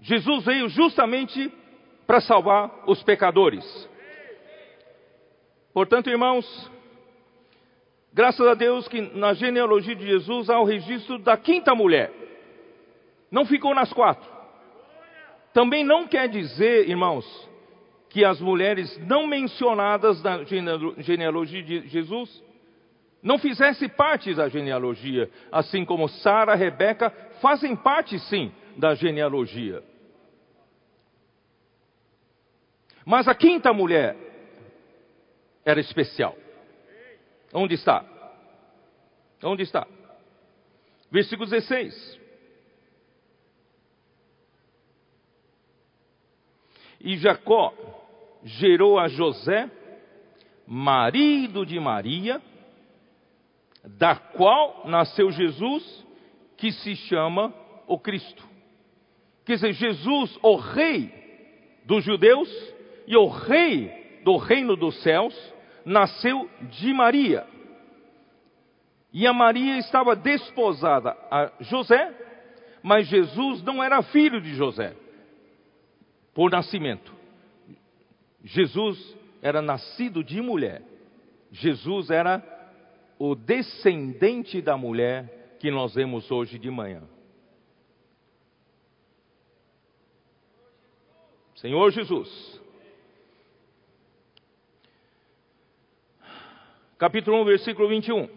[0.00, 1.52] Jesus veio justamente
[2.06, 3.64] para salvar os pecadores.
[5.74, 6.70] Portanto, irmãos,
[8.10, 12.10] Graças a Deus que na genealogia de Jesus há o registro da quinta mulher.
[13.30, 14.28] Não ficou nas quatro.
[15.52, 17.24] Também não quer dizer, irmãos,
[18.10, 22.42] que as mulheres não mencionadas na genealogia de Jesus
[23.22, 29.82] não fizessem parte da genealogia, assim como Sara, Rebeca fazem parte sim da genealogia.
[33.04, 34.16] Mas a quinta mulher
[35.64, 36.36] era especial.
[37.52, 38.04] Onde está?
[39.42, 39.86] Onde está?
[41.10, 42.20] Versículo 16.
[47.00, 47.72] E Jacó
[48.44, 49.70] gerou a José,
[50.66, 52.40] marido de Maria,
[53.84, 56.06] da qual nasceu Jesus,
[56.56, 57.54] que se chama
[57.86, 58.46] o Cristo.
[59.44, 61.12] Quer dizer, Jesus, o Rei
[61.84, 62.48] dos judeus
[63.06, 65.34] e o Rei do reino dos céus,
[65.84, 67.46] nasceu de Maria.
[69.10, 72.14] E a Maria estava desposada a José,
[72.82, 74.94] mas Jesus não era filho de José,
[76.38, 77.12] por nascimento.
[78.44, 80.84] Jesus era nascido de mulher.
[81.50, 82.40] Jesus era
[83.18, 87.02] o descendente da mulher que nós vemos hoje de manhã.
[91.56, 92.62] Senhor Jesus.
[96.98, 98.28] Capítulo 1, versículo 21.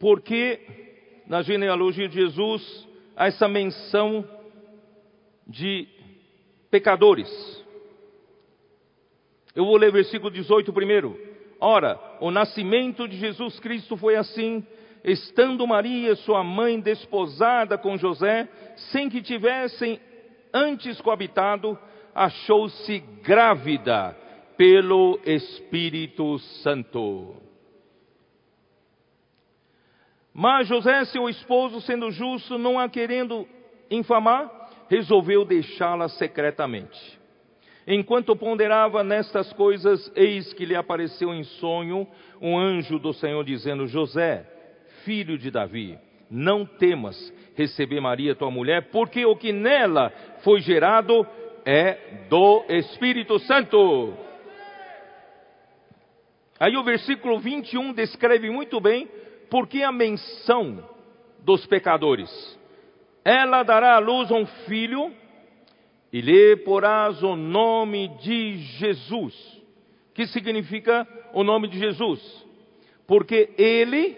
[0.00, 4.28] Porque na genealogia de Jesus há essa menção
[5.46, 5.96] de
[6.70, 7.28] pecadores.
[9.54, 11.18] Eu vou ler o versículo 18 primeiro.
[11.60, 14.64] Ora, o nascimento de Jesus Cristo foi assim,
[15.02, 18.48] estando Maria, sua mãe, desposada com José,
[18.92, 20.00] sem que tivessem
[20.52, 21.78] antes coabitado,
[22.14, 24.16] achou-se grávida
[24.56, 27.36] pelo Espírito Santo.
[30.32, 33.46] Mas José, seu esposo, sendo justo, não a querendo
[33.90, 34.57] infamar,
[34.88, 37.18] resolveu deixá-la secretamente.
[37.86, 42.06] Enquanto ponderava nestas coisas, eis que lhe apareceu em sonho
[42.40, 44.44] um anjo do Senhor dizendo: José,
[45.04, 45.98] filho de Davi,
[46.30, 47.16] não temas
[47.54, 50.12] receber Maria, tua mulher, porque o que nela
[50.44, 51.26] foi gerado
[51.64, 54.14] é do Espírito Santo.
[56.60, 59.08] Aí o versículo 21 descreve muito bem
[59.50, 60.84] porque a menção
[61.44, 62.57] dos pecadores.
[63.24, 65.12] Ela dará à luz um filho
[66.12, 69.34] e lhe porás o nome de Jesus.
[70.14, 72.20] Que significa o nome de Jesus?
[73.06, 74.16] Porque ele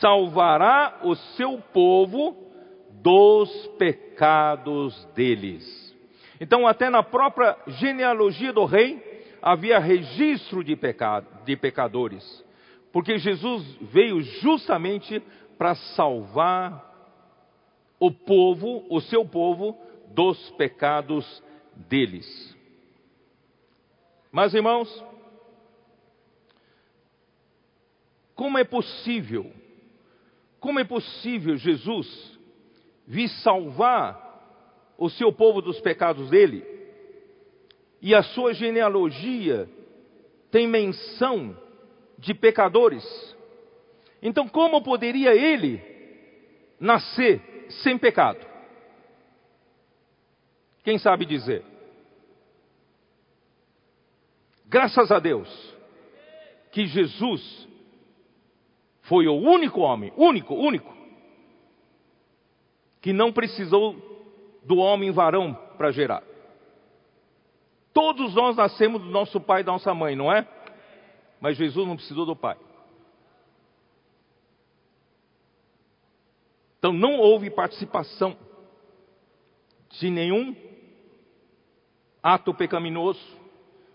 [0.00, 2.36] salvará o seu povo
[3.02, 5.84] dos pecados deles.
[6.40, 12.44] Então, até na própria genealogia do rei, havia registro de, pecado, de pecadores.
[12.92, 15.22] Porque Jesus veio justamente
[15.58, 16.93] para salvar
[17.98, 19.76] o povo, o seu povo,
[20.14, 21.42] dos pecados
[21.74, 22.56] deles.
[24.30, 25.04] Mas, irmãos,
[28.34, 29.52] como é possível,
[30.60, 32.38] como é possível Jesus
[33.06, 34.22] vir salvar
[34.98, 36.64] o seu povo dos pecados dele?
[38.00, 39.68] E a sua genealogia
[40.50, 41.56] tem menção
[42.18, 43.04] de pecadores.
[44.22, 45.82] Então, como poderia ele
[46.78, 48.44] nascer sem pecado?
[50.82, 51.64] Quem sabe dizer?
[54.66, 55.48] Graças a Deus
[56.72, 57.68] que Jesus
[59.02, 60.92] foi o único homem, único, único,
[63.00, 63.94] que não precisou
[64.64, 66.22] do homem varão para gerar.
[67.92, 70.46] Todos nós nascemos do nosso pai e da nossa mãe, não é?
[71.40, 72.56] Mas Jesus não precisou do pai.
[76.84, 78.36] Então não houve participação
[79.88, 80.54] de nenhum
[82.22, 83.24] ato pecaminoso,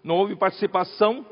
[0.03, 1.23] não houve participação,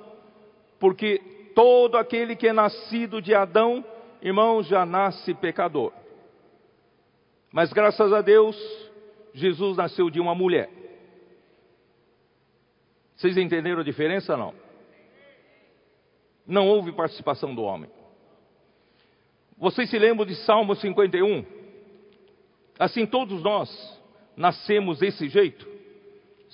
[0.79, 1.17] porque
[1.55, 3.83] todo aquele que é nascido de Adão,
[4.21, 5.91] irmão, já nasce pecador.
[7.51, 8.55] Mas graças a Deus,
[9.33, 10.69] Jesus nasceu de uma mulher.
[13.15, 14.53] Vocês entenderam a diferença não?
[16.45, 17.96] Não houve participação do homem.
[19.57, 21.43] Vocês se lembram de Salmo 51?
[22.77, 24.01] Assim todos nós
[24.35, 25.67] nascemos desse jeito.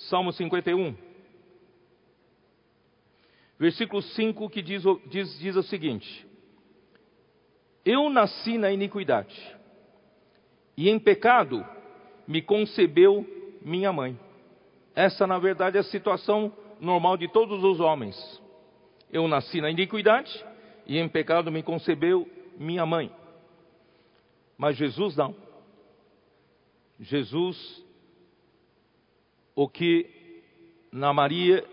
[0.08, 0.96] Salmo 51.
[3.58, 6.26] Versículo 5 que diz, diz, diz o seguinte:
[7.84, 9.38] Eu nasci na iniquidade,
[10.74, 11.64] e em pecado
[12.26, 13.26] me concebeu
[13.60, 14.18] minha mãe.
[14.94, 16.50] Essa, na verdade, é a situação
[16.80, 18.16] normal de todos os homens.
[19.12, 20.44] Eu nasci na iniquidade,
[20.86, 22.26] e em pecado me concebeu
[22.58, 23.10] minha mãe.
[24.56, 25.34] Mas Jesus não.
[27.00, 27.84] Jesus,
[29.54, 30.42] o que
[30.92, 31.64] na Maria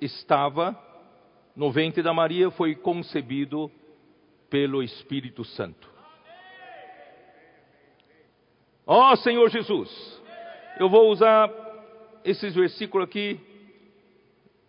[0.00, 0.76] estava,
[1.54, 3.70] no ventre da Maria, foi concebido
[4.48, 5.90] pelo Espírito Santo.
[8.86, 10.22] Ó oh, Senhor Jesus,
[10.78, 11.50] eu vou usar
[12.24, 13.38] esses versículos aqui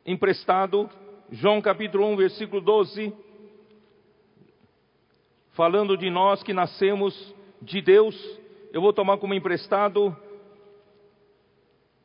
[0.05, 0.89] emprestado,
[1.31, 3.13] João capítulo 1, versículo 12,
[5.53, 8.15] falando de nós que nascemos de Deus,
[8.71, 10.15] eu vou tomar como emprestado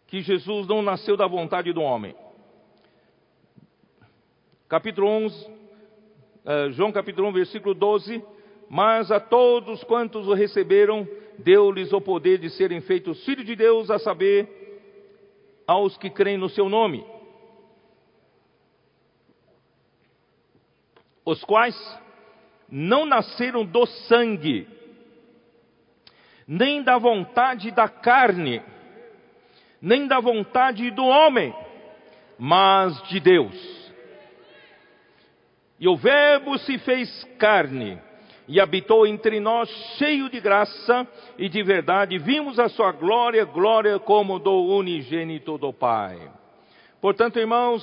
[0.06, 2.14] que Jesus não nasceu da vontade do homem.
[4.68, 5.50] Capítulo 11,
[6.44, 8.22] eh, João capítulo 1, versículo 12,
[8.68, 13.90] mas a todos quantos o receberam, deu-lhes o poder de serem feitos filhos de Deus,
[13.90, 14.82] a saber,
[15.66, 17.04] aos que creem no seu nome,
[21.24, 21.76] os quais
[22.70, 24.68] não nasceram do sangue,
[26.46, 28.62] nem da vontade da carne,
[29.80, 31.54] nem da vontade do homem,
[32.38, 33.78] mas de Deus.
[35.80, 38.00] E o Verbo se fez carne
[38.48, 41.06] e habitou entre nós, cheio de graça
[41.36, 42.18] e de verdade.
[42.18, 46.18] Vimos a sua glória, glória como do unigênito do Pai.
[47.00, 47.82] Portanto, irmãos,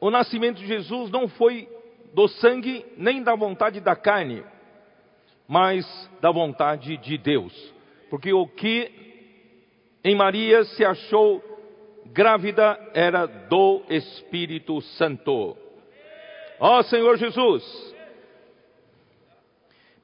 [0.00, 1.68] o nascimento de Jesus não foi
[2.14, 4.42] do sangue nem da vontade da carne,
[5.46, 5.84] mas
[6.20, 7.74] da vontade de Deus.
[8.08, 8.90] Porque o que
[10.02, 11.42] em Maria se achou
[12.06, 15.56] grávida era do Espírito Santo.
[16.58, 17.94] Ó oh, Senhor Jesus,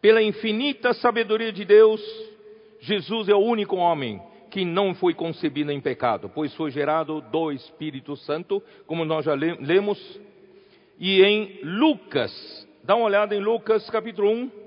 [0.00, 2.00] pela infinita sabedoria de Deus,
[2.80, 7.52] Jesus é o único homem que não foi concebido em pecado, pois foi gerado do
[7.52, 9.98] Espírito Santo, como nós já lemos
[10.99, 12.66] e em Lucas.
[12.82, 14.66] Dá uma olhada em Lucas capítulo 1.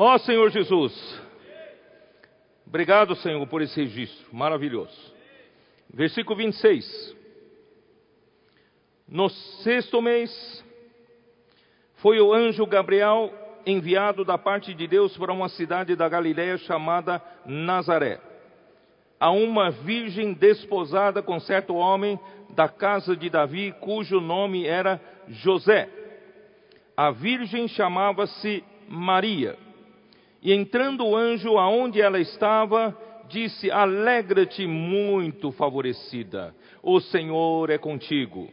[0.00, 1.20] Ó oh, Senhor Jesus,
[2.64, 4.96] obrigado, Senhor, por esse registro maravilhoso.
[5.92, 7.16] Versículo 26.
[9.08, 10.64] No sexto mês,
[11.96, 13.32] foi o anjo Gabriel
[13.70, 18.18] enviado da parte de Deus para uma cidade da Galiléia chamada Nazaré,
[19.20, 22.18] a uma virgem desposada com certo homem
[22.50, 25.88] da casa de Davi, cujo nome era José.
[26.96, 29.56] A virgem chamava-se Maria.
[30.40, 32.96] E entrando o anjo aonde ela estava,
[33.28, 38.48] disse: Alegra-te, muito favorecida, o Senhor é contigo.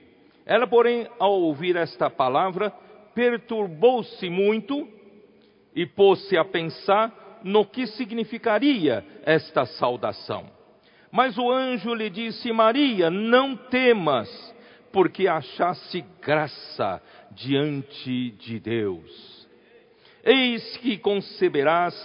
[0.45, 2.71] Ela, porém, ao ouvir esta palavra,
[3.13, 4.87] perturbou-se muito
[5.75, 10.49] e pôs-se a pensar no que significaria esta saudação.
[11.11, 14.29] Mas o anjo lhe disse: Maria, não temas,
[14.91, 17.01] porque achaste graça
[17.31, 19.47] diante de Deus.
[20.23, 21.95] Eis que conceberás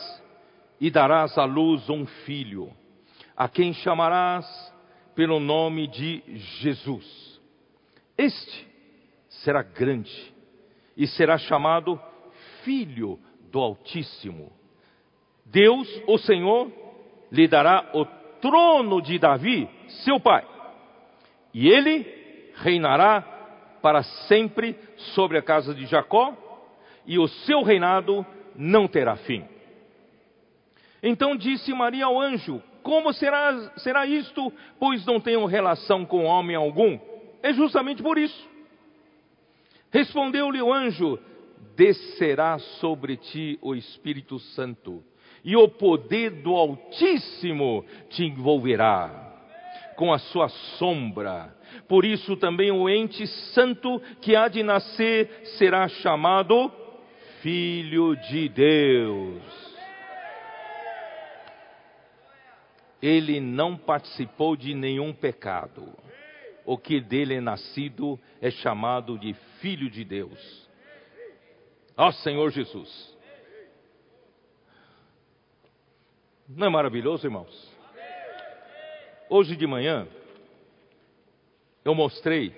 [0.81, 2.71] e darás à luz um filho,
[3.37, 4.47] a quem chamarás
[5.15, 6.23] pelo nome de
[6.61, 7.41] Jesus.
[8.17, 8.69] Este
[9.29, 10.35] será grande
[10.97, 11.99] e será chamado
[12.63, 13.19] Filho
[13.51, 14.53] do Altíssimo.
[15.45, 16.71] Deus, o Senhor,
[17.31, 18.05] lhe dará o
[18.41, 19.69] trono de Davi,
[20.05, 20.47] seu pai,
[21.53, 22.07] e ele
[22.57, 23.21] reinará
[23.83, 24.77] para sempre
[25.15, 26.37] sobre a casa de Jacó,
[27.07, 28.25] e o seu reinado
[28.55, 29.45] não terá fim.
[31.03, 36.55] Então disse Maria ao anjo: Como será, será isto, pois não tenho relação com homem
[36.55, 36.99] algum?
[37.43, 38.49] É justamente por isso.
[39.91, 41.19] Respondeu-lhe o anjo:
[41.77, 45.03] descerá sobre ti o Espírito Santo,
[45.45, 49.29] e o poder do Altíssimo te envolverá
[49.97, 50.49] com a sua
[50.79, 51.55] sombra.
[51.87, 56.73] Por isso também o ente santo que há de nascer será chamado
[57.43, 59.43] Filho de Deus.
[63.03, 65.89] Ele não participou de nenhum pecado.
[66.67, 70.70] O que dele é nascido é chamado de Filho de Deus.
[72.03, 73.15] Ó Senhor Jesus.
[76.49, 77.71] Não é maravilhoso, irmãos?
[79.29, 80.09] Hoje de manhã,
[81.85, 82.55] eu mostrei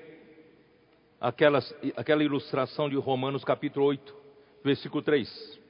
[1.20, 4.14] aquelas, aquela ilustração de Romanos capítulo 8,
[4.62, 5.60] versículo 3.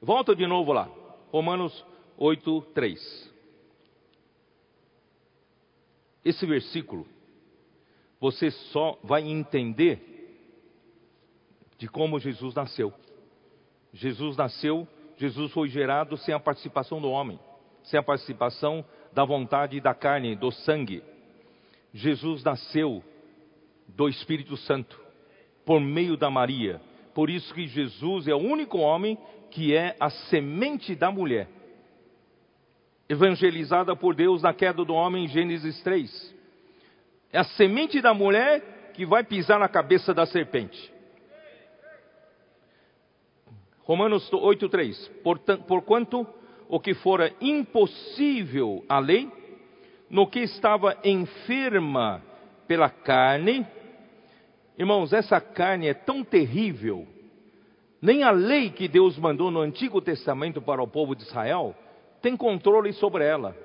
[0.00, 0.90] Volta de novo lá,
[1.30, 1.84] Romanos
[2.16, 3.34] 8, 3.
[6.24, 7.06] Esse versículo,
[8.18, 10.06] você só vai entender
[11.76, 12.94] de como Jesus nasceu.
[13.92, 14.86] Jesus nasceu
[15.20, 17.38] Jesus foi gerado sem a participação do homem,
[17.82, 18.82] sem a participação
[19.12, 21.02] da vontade da carne, do sangue.
[21.92, 23.04] Jesus nasceu
[23.86, 24.98] do Espírito Santo
[25.62, 26.80] por meio da Maria.
[27.12, 29.18] Por isso que Jesus é o único homem
[29.50, 31.50] que é a semente da mulher.
[33.06, 36.34] Evangelizada por Deus na queda do homem em Gênesis 3.
[37.30, 40.90] É a semente da mulher que vai pisar na cabeça da serpente.
[43.84, 45.10] Romanos 8,3:
[45.66, 46.26] Porquanto
[46.68, 49.30] o que fora impossível à lei,
[50.08, 52.22] no que estava enferma
[52.66, 53.66] pela carne,
[54.78, 57.06] irmãos, essa carne é tão terrível,
[58.00, 61.74] nem a lei que Deus mandou no Antigo Testamento para o povo de Israel
[62.22, 63.56] tem controle sobre ela.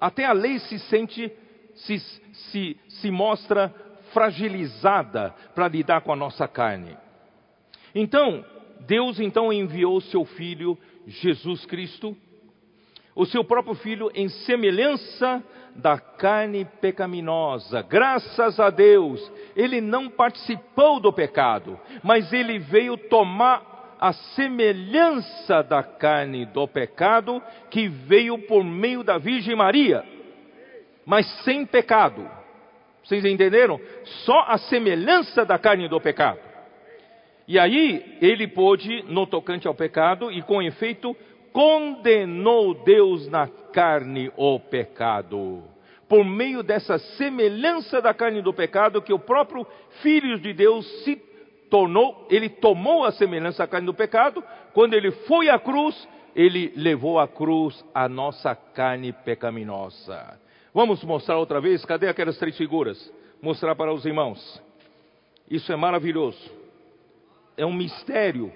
[0.00, 1.32] Até a lei se sente,
[1.74, 3.72] se, se, se mostra
[4.12, 6.96] fragilizada para lidar com a nossa carne.
[7.94, 8.44] Então,
[8.86, 12.16] Deus então enviou seu filho Jesus Cristo,
[13.14, 15.42] o seu próprio filho em semelhança
[15.76, 17.82] da carne pecaminosa.
[17.82, 25.82] Graças a Deus, ele não participou do pecado, mas ele veio tomar a semelhança da
[25.82, 30.04] carne do pecado que veio por meio da Virgem Maria,
[31.06, 32.28] mas sem pecado.
[33.04, 33.80] Vocês entenderam?
[34.24, 36.51] Só a semelhança da carne do pecado.
[37.46, 41.16] E aí ele pôde, no tocante ao pecado, e com efeito,
[41.52, 45.62] condenou Deus na carne o pecado.
[46.08, 49.66] Por meio dessa semelhança da carne do pecado, que o próprio
[50.02, 51.16] Filho de Deus se
[51.70, 56.72] tornou, ele tomou a semelhança da carne do pecado, quando ele foi à cruz, ele
[56.76, 60.38] levou à cruz a nossa carne pecaminosa.
[60.72, 61.84] Vamos mostrar outra vez?
[61.84, 63.12] Cadê aquelas três figuras?
[63.42, 64.62] Mostrar para os irmãos.
[65.50, 66.61] Isso é maravilhoso
[67.56, 68.52] é um mistério,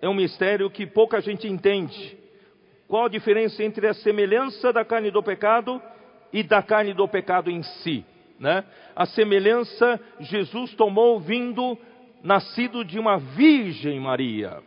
[0.00, 2.18] é um mistério que pouca gente entende.
[2.88, 5.80] Qual a diferença entre a semelhança da carne do pecado
[6.32, 8.04] e da carne do pecado em si?
[8.38, 8.64] Né?
[8.94, 11.78] A semelhança Jesus tomou vindo
[12.22, 14.62] nascido de uma Virgem Maria.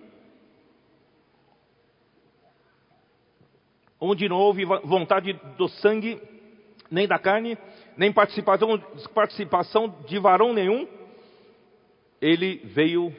[3.99, 6.21] Onde não houve vontade do sangue,
[6.91, 7.57] nem da carne,
[7.97, 8.77] nem participação,
[9.13, 10.87] participação de varão nenhum,
[12.21, 13.13] ele veio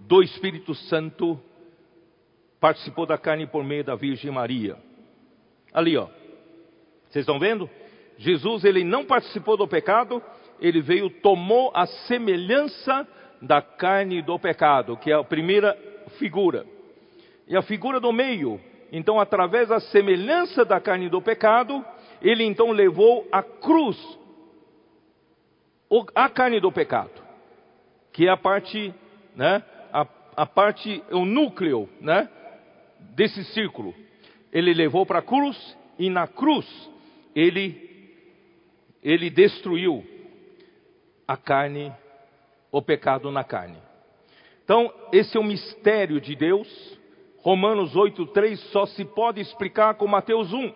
[0.00, 1.40] do Espírito Santo
[2.60, 4.76] participou da carne por meio da Virgem Maria.
[5.72, 6.08] Ali, ó.
[7.08, 7.68] Vocês estão vendo?
[8.18, 10.22] Jesus, ele não participou do pecado,
[10.60, 13.08] ele veio, tomou a semelhança
[13.40, 15.76] da carne do pecado, que é a primeira
[16.18, 16.66] figura.
[17.48, 18.60] E a figura do meio,
[18.92, 21.84] então, através da semelhança da carne do pecado,
[22.20, 23.96] ele então levou a cruz,
[26.14, 27.22] a carne do pecado,
[28.12, 28.94] que é a parte,
[29.34, 29.62] né,
[30.40, 32.26] a, parte, o núcleo, né?
[33.14, 33.94] Desse círculo.
[34.50, 36.66] Ele levou para a cruz e na cruz
[37.36, 38.16] ele,
[39.02, 40.02] ele destruiu
[41.28, 41.92] a carne,
[42.72, 43.76] o pecado na carne.
[44.64, 46.98] Então, esse é o mistério de Deus.
[47.40, 50.72] Romanos 8,3 só se pode explicar com Mateus 1.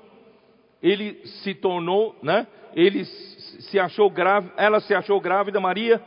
[0.83, 2.47] Ele se tornou, né?
[2.75, 6.03] Ele se achou grávida, ela se achou grávida, Maria,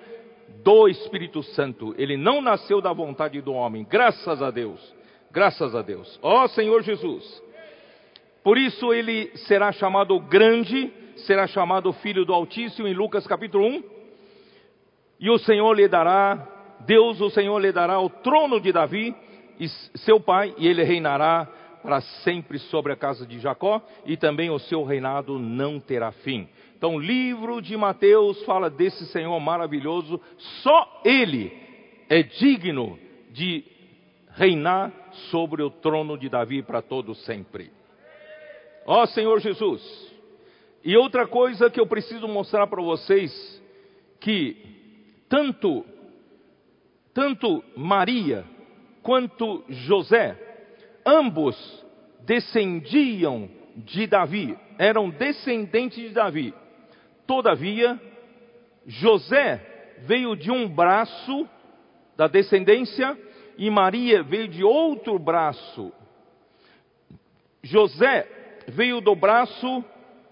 [0.67, 1.95] do Espírito Santo.
[1.97, 3.87] Ele não nasceu da vontade do homem.
[3.89, 4.93] Graças a Deus.
[5.31, 6.19] Graças a Deus.
[6.21, 7.41] Ó oh, Senhor Jesus.
[8.43, 10.91] Por isso ele será chamado grande,
[11.25, 13.83] será chamado filho do Altíssimo em Lucas capítulo 1.
[15.21, 16.45] E o Senhor lhe dará,
[16.81, 19.15] Deus o Senhor lhe dará o trono de Davi,
[19.57, 21.47] e seu pai, e ele reinará
[21.87, 26.45] para sempre sobre a casa de Jacó, e também o seu reinado não terá fim.
[26.75, 30.19] Então, o livro de Mateus fala desse Senhor maravilhoso,
[30.61, 31.49] só Ele
[32.09, 32.99] é digno
[33.31, 33.63] de
[34.31, 34.91] reinar
[35.31, 37.71] sobre o trono de Davi para todo sempre.
[38.85, 39.81] Ó Senhor Jesus.
[40.83, 43.63] E outra coisa que eu preciso mostrar para vocês
[44.19, 44.57] que
[45.29, 45.85] tanto
[47.13, 48.43] tanto Maria
[49.01, 50.46] quanto José,
[51.07, 51.55] ambos
[52.25, 56.53] descendiam de Davi, eram descendentes de Davi.
[57.25, 57.99] Todavia,
[58.85, 61.47] José veio de um braço
[62.17, 63.17] da descendência
[63.57, 65.91] e Maria veio de outro braço.
[67.63, 68.27] José
[68.67, 69.83] veio do braço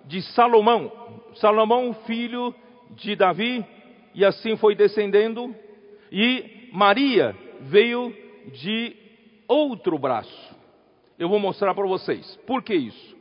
[0.06, 0.92] de Salomão,
[1.36, 2.54] Salomão, filho
[2.92, 3.66] de Davi,
[4.14, 5.54] e assim foi descendendo.
[6.12, 8.14] E Maria veio
[8.54, 8.96] de
[9.48, 10.56] outro braço.
[11.18, 12.36] Eu vou mostrar para vocês.
[12.46, 13.16] Por que isso?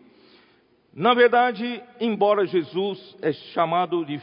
[0.93, 4.21] Na verdade, embora Jesus é chamado de,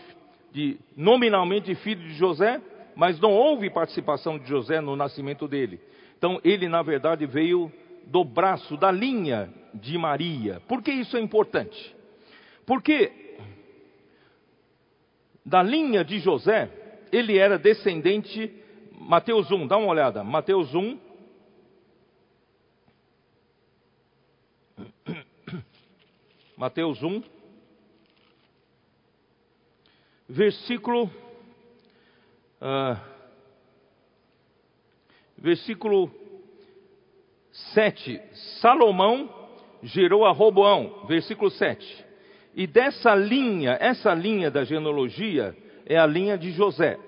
[0.51, 2.61] de, nominalmente filho de José,
[2.95, 5.79] mas não houve participação de José no nascimento dele.
[6.17, 7.71] Então, ele na verdade veio
[8.05, 10.61] do braço, da linha de Maria.
[10.67, 11.95] Por que isso é importante?
[12.65, 13.11] Porque
[15.45, 16.69] da linha de José,
[17.11, 18.51] ele era descendente,
[18.99, 21.10] Mateus 1, dá uma olhada, Mateus 1.
[26.61, 27.23] Mateus 1,
[30.29, 31.05] versículo,
[32.61, 32.99] uh,
[35.39, 36.11] versículo
[37.73, 38.21] 7.
[38.61, 39.27] Salomão
[39.81, 42.05] gerou a Roboão, versículo 7.
[42.53, 45.57] E dessa linha, essa linha da genealogia
[45.87, 46.99] é a linha de José.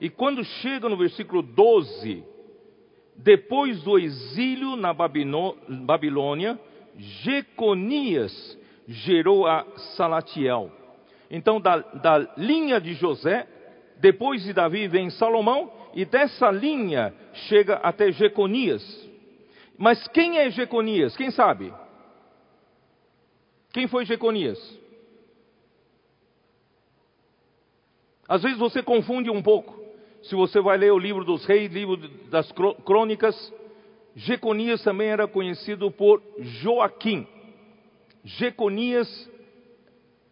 [0.00, 2.22] E quando chega no versículo 12,
[3.16, 6.56] depois do exílio na Babilônia,
[6.96, 8.59] Jeconias
[8.90, 9.64] gerou a
[9.96, 10.70] Salatiel.
[11.30, 13.46] Então, da, da linha de José,
[13.98, 18.82] depois de Davi vem Salomão, e dessa linha chega até Jeconias.
[19.78, 21.16] Mas quem é Jeconias?
[21.16, 21.72] Quem sabe?
[23.72, 24.58] Quem foi Jeconias?
[28.28, 29.78] Às vezes você confunde um pouco.
[30.22, 31.96] Se você vai ler o livro dos reis, livro
[32.28, 32.52] das
[32.84, 33.54] crônicas,
[34.16, 37.26] Jeconias também era conhecido por Joaquim.
[38.24, 39.30] Jeconias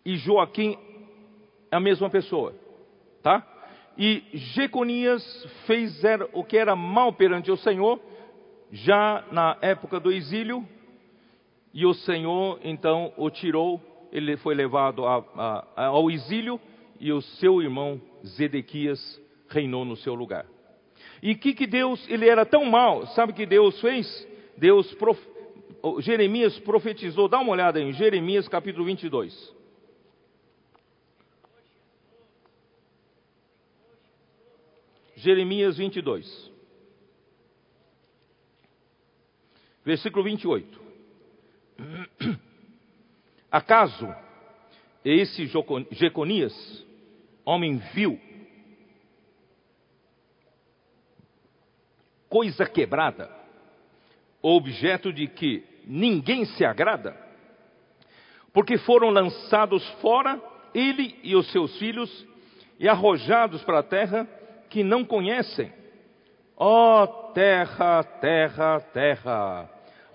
[0.04, 0.76] e Joaquim
[1.70, 2.54] é a mesma pessoa,
[3.22, 3.46] tá?
[3.96, 5.22] E Jeconias
[5.66, 6.00] fez
[6.32, 8.00] o que era mal perante o Senhor,
[8.70, 10.66] já na época do exílio,
[11.74, 13.80] e o Senhor então o tirou,
[14.12, 15.24] ele foi levado a,
[15.76, 16.60] a, ao exílio,
[17.00, 20.46] e o seu irmão Zedequias reinou no seu lugar.
[21.22, 24.28] E que que Deus, ele era tão mal, sabe que Deus fez?
[24.56, 25.20] Deus, prof,
[26.00, 29.54] Jeremias profetizou, dá uma olhada em Jeremias capítulo 22.
[35.16, 36.50] Jeremias 22.
[39.84, 40.80] Versículo 28.
[43.50, 44.14] Acaso
[45.04, 45.50] esse
[45.92, 46.86] Jeconias,
[47.44, 48.20] homem vil,
[52.28, 53.37] coisa quebrada,
[54.42, 57.16] objeto de que ninguém se agrada,
[58.52, 60.40] porque foram lançados fora
[60.74, 62.26] ele e os seus filhos
[62.78, 64.28] e arrojados para a terra
[64.68, 65.72] que não conhecem.
[66.56, 69.70] Ó oh, terra, terra, terra,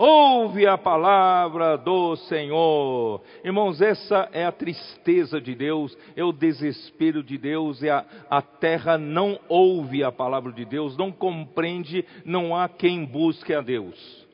[0.05, 3.21] ouve a palavra do Senhor.
[3.41, 8.41] Irmãos, essa é a tristeza de Deus, é o desespero de Deus, é a, a
[8.41, 14.27] terra não ouve a palavra de Deus, não compreende, não há quem busque a Deus.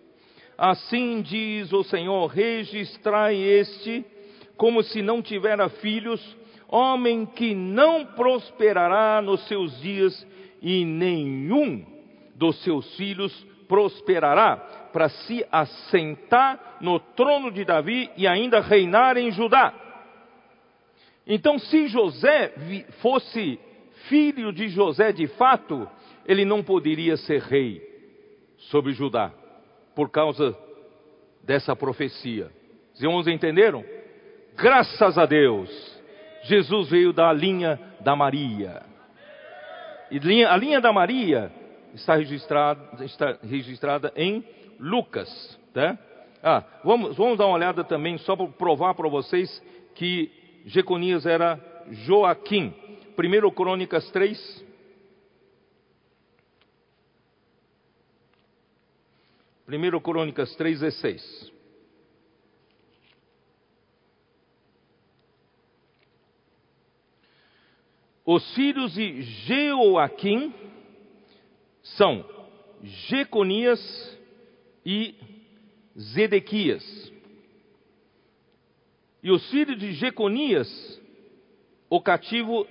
[0.57, 4.03] Assim diz o Senhor: registrai este,
[4.57, 6.35] como se não tivera filhos,
[6.67, 10.25] homem que não prosperará nos seus dias,
[10.63, 11.85] e nenhum
[12.33, 13.31] dos seus filhos
[13.67, 19.73] prosperará, para se assentar no trono de Davi e ainda reinar em Judá.
[21.25, 22.53] Então, se José
[23.01, 23.59] fosse
[24.07, 25.87] filho de José de fato,
[26.25, 27.81] ele não poderia ser rei
[28.57, 29.31] sobre Judá
[29.95, 30.57] por causa
[31.43, 32.51] dessa profecia.
[32.93, 33.83] Os irmãos entenderam?
[34.55, 35.69] Graças a Deus,
[36.43, 38.81] Jesus veio da linha da Maria.
[40.11, 41.51] E a linha da Maria
[41.93, 44.43] está registrada, está registrada em
[44.79, 45.59] Lucas.
[45.73, 45.97] Tá?
[46.41, 49.61] Ah, vamos, vamos dar uma olhada também, só para provar para vocês
[49.95, 50.31] que
[50.65, 51.59] Jeconias era
[51.91, 52.73] Joaquim.
[53.17, 54.65] 1 Crônicas 3,
[59.67, 61.51] 1 Crônicas 3,16.
[68.25, 70.53] Os filhos de Jeoaquim
[71.81, 72.23] são
[72.83, 73.79] Jeconias
[74.85, 75.15] e
[75.97, 77.11] Zedequias.
[79.21, 81.01] E os filhos de Jeconias,
[81.89, 82.65] o cativo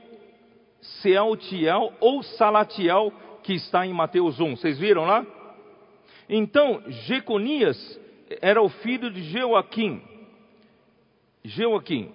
[1.03, 4.57] Sealtiel ou Salatiel, que está em Mateus 1.
[4.57, 5.27] Vocês viram lá?
[6.29, 8.01] Então, Jeconias
[8.41, 10.03] era o filho de Joaquim.
[11.45, 12.13] Joaquim.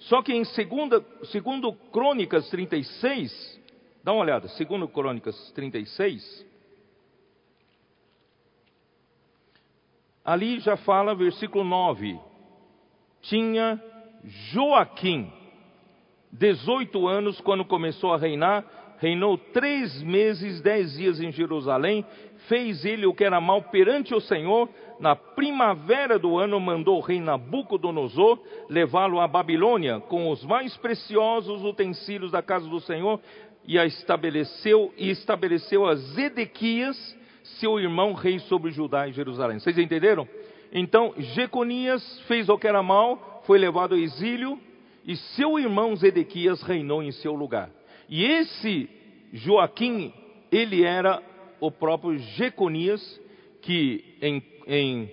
[0.00, 3.60] Só que em segunda, segundo Crônicas 36,
[4.02, 6.46] dá uma olhada, segundo Crônicas 36,
[10.24, 12.18] ali já fala, versículo 9,
[13.20, 13.82] tinha
[14.24, 15.30] Joaquim
[16.32, 18.64] 18 anos quando começou a reinar,
[18.98, 22.06] reinou três meses, dez dias em Jerusalém,
[22.48, 24.68] fez ele o que era mal perante o Senhor,
[24.98, 28.38] na primavera do ano mandou o rei Nabucodonosor
[28.70, 33.20] levá-lo à Babilônia com os mais preciosos utensílios da casa do Senhor
[33.66, 35.86] e a estabeleceu e estabeleceu
[37.58, 39.58] seu irmão rei sobre Judá e Jerusalém.
[39.58, 40.28] Vocês entenderam?
[40.72, 44.58] Então, Jeconias fez o que era mal, foi levado ao exílio,
[45.04, 47.70] e seu irmão Zedequias reinou em seu lugar.
[48.08, 48.88] E esse
[49.32, 50.12] Joaquim,
[50.50, 51.22] ele era
[51.60, 53.20] o próprio Jeconias,
[53.60, 55.08] que em, em, uh,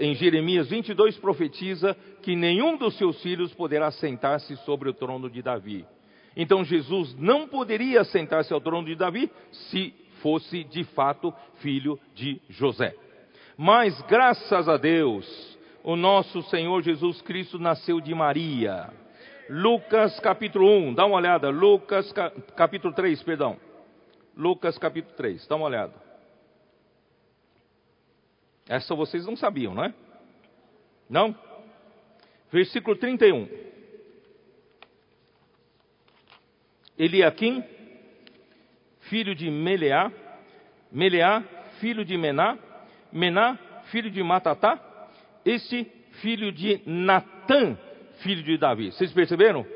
[0.00, 5.42] em Jeremias 22 profetiza que nenhum dos seus filhos poderá sentar-se sobre o trono de
[5.42, 5.84] Davi.
[6.36, 12.40] Então Jesus não poderia sentar-se ao trono de Davi se fosse de fato filho de
[12.48, 12.94] José.
[13.56, 18.90] Mas graças a Deus, o nosso Senhor Jesus Cristo nasceu de Maria.
[19.48, 21.48] Lucas capítulo 1, dá uma olhada.
[21.48, 22.12] Lucas
[22.56, 23.58] capítulo 3, perdão.
[24.36, 25.94] Lucas capítulo 3, dá uma olhada.
[28.68, 29.94] Essa vocês não sabiam, não é?
[31.08, 31.34] Não?
[32.52, 33.48] Versículo 31.
[36.98, 37.64] Eliaquim,
[39.08, 40.10] filho de Meleá,
[40.90, 41.42] Meleá,
[41.80, 42.58] filho de Mená,
[43.12, 43.58] Mená,
[43.90, 44.78] filho de Matatá,
[45.44, 45.84] este
[46.20, 47.76] filho de Natã,
[48.20, 48.92] filho de Davi.
[48.92, 49.66] Vocês perceberam?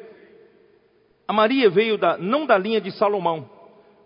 [1.26, 3.48] A Maria veio da, não da linha de Salomão,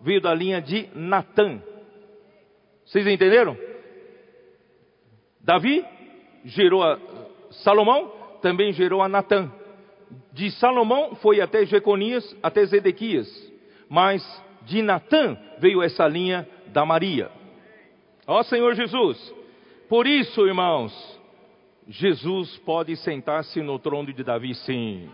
[0.01, 1.61] veio da linha de Natã.
[2.85, 3.57] Vocês entenderam?
[5.41, 5.83] Davi
[6.45, 6.99] gerou a
[7.63, 8.11] Salomão,
[8.41, 9.51] também gerou a Natã.
[10.31, 13.27] De Salomão foi até Jeconias, até Zedequias.
[13.89, 14.23] Mas
[14.67, 17.31] de Natã veio essa linha da Maria.
[18.27, 19.33] Ó Senhor Jesus.
[19.89, 20.93] Por isso, irmãos,
[21.87, 25.09] Jesus pode sentar-se no trono de Davi, sim.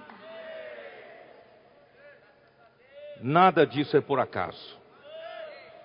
[3.22, 4.78] Nada disso é por acaso.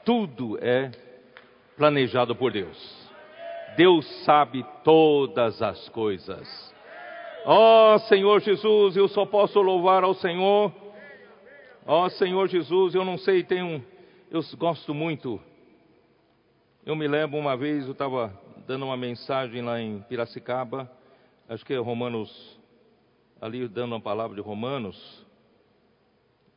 [0.04, 0.90] Tudo é
[1.76, 3.10] planejado por Deus.
[3.76, 6.74] Deus sabe todas as coisas.
[7.44, 10.72] Ó oh, Senhor Jesus, eu só posso louvar ao Senhor.
[11.90, 13.82] Ó oh, Senhor Jesus, eu não sei, um.
[14.30, 15.40] Eu gosto muito.
[16.84, 18.30] Eu me lembro uma vez, eu estava
[18.66, 20.92] dando uma mensagem lá em Piracicaba,
[21.48, 22.60] acho que é Romanos,
[23.40, 25.26] ali dando uma palavra de Romanos.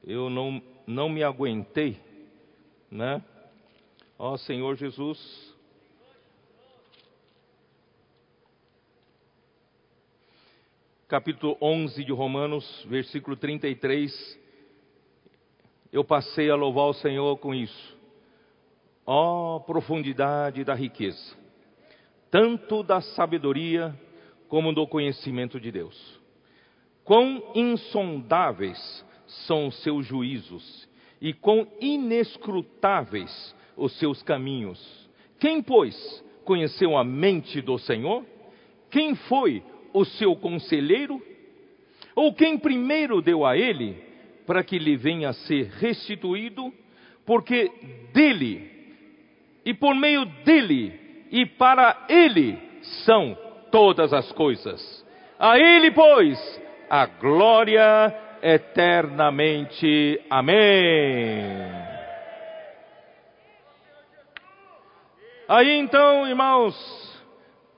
[0.03, 1.97] Eu não, não me aguentei,
[2.91, 3.23] né?
[4.19, 5.55] Ó Senhor Jesus,
[11.07, 14.41] capítulo 11 de Romanos, versículo 33,
[15.92, 18.00] eu passei a louvar o Senhor com isso.
[19.06, 21.36] Ó oh, profundidade da riqueza,
[22.30, 23.94] tanto da sabedoria
[24.48, 26.20] como do conhecimento de Deus.
[27.04, 29.06] Quão insondáveis
[29.48, 30.88] são os seus juízos
[31.20, 35.10] e quão inescrutáveis os seus caminhos.
[35.39, 38.26] Quem, pois, conheceu a mente do Senhor?
[38.89, 39.64] Quem foi
[39.94, 41.22] o seu conselheiro?
[42.16, 44.11] Ou quem primeiro deu a ele,
[44.52, 46.74] para que lhe venha a ser restituído?
[47.26, 47.72] Porque
[48.14, 48.70] dele,
[49.64, 50.99] e por meio dele,
[51.32, 52.60] e para ele
[53.06, 53.38] são
[53.72, 55.06] todas as coisas.
[55.39, 56.38] A ele, pois,
[56.89, 60.20] a glória eternamente.
[60.30, 60.58] Amém.
[65.47, 67.11] Aí então, irmãos,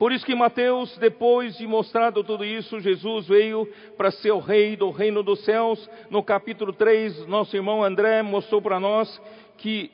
[0.04, 4.76] por isso que Mateus, depois de mostrado tudo isso, Jesus veio para ser o rei
[4.76, 5.90] do reino dos céus.
[6.10, 9.22] No capítulo 3, nosso irmão André mostrou para nós
[9.60, 9.90] que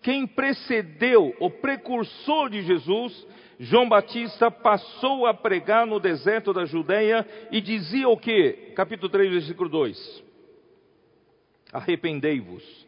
[0.00, 3.26] quem precedeu, o precursor de Jesus,
[3.60, 8.72] João Batista, passou a pregar no deserto da Judéia e dizia o que?
[8.74, 10.24] Capítulo 3, versículo 2:
[11.74, 12.86] Arrependei-vos.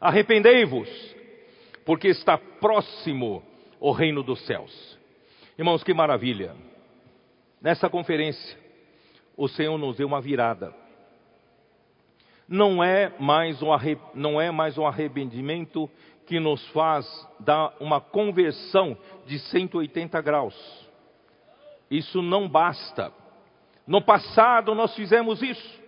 [0.00, 1.17] Arrependei-vos
[1.88, 3.42] porque está próximo
[3.80, 4.98] o reino dos céus.
[5.56, 6.54] Irmãos, que maravilha!
[7.62, 8.58] Nessa conferência,
[9.34, 10.74] o Senhor nos deu uma virada.
[12.46, 13.96] Não é mais um, arre...
[14.12, 15.88] não é mais um arrependimento
[16.26, 17.06] que nos faz
[17.40, 20.86] dar uma conversão de 180 graus.
[21.90, 23.10] Isso não basta.
[23.86, 25.82] No passado nós fizemos isso.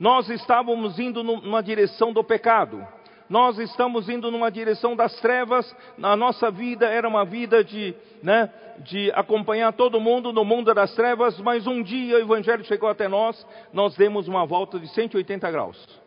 [0.00, 2.82] Nós estávamos indo numa direção do pecado
[3.28, 8.50] nós estamos indo numa direção das trevas, a nossa vida era uma vida de, né,
[8.80, 13.08] de acompanhar todo mundo no mundo das trevas, mas um dia o Evangelho chegou até
[13.08, 16.04] nós, nós demos uma volta de 180 graus.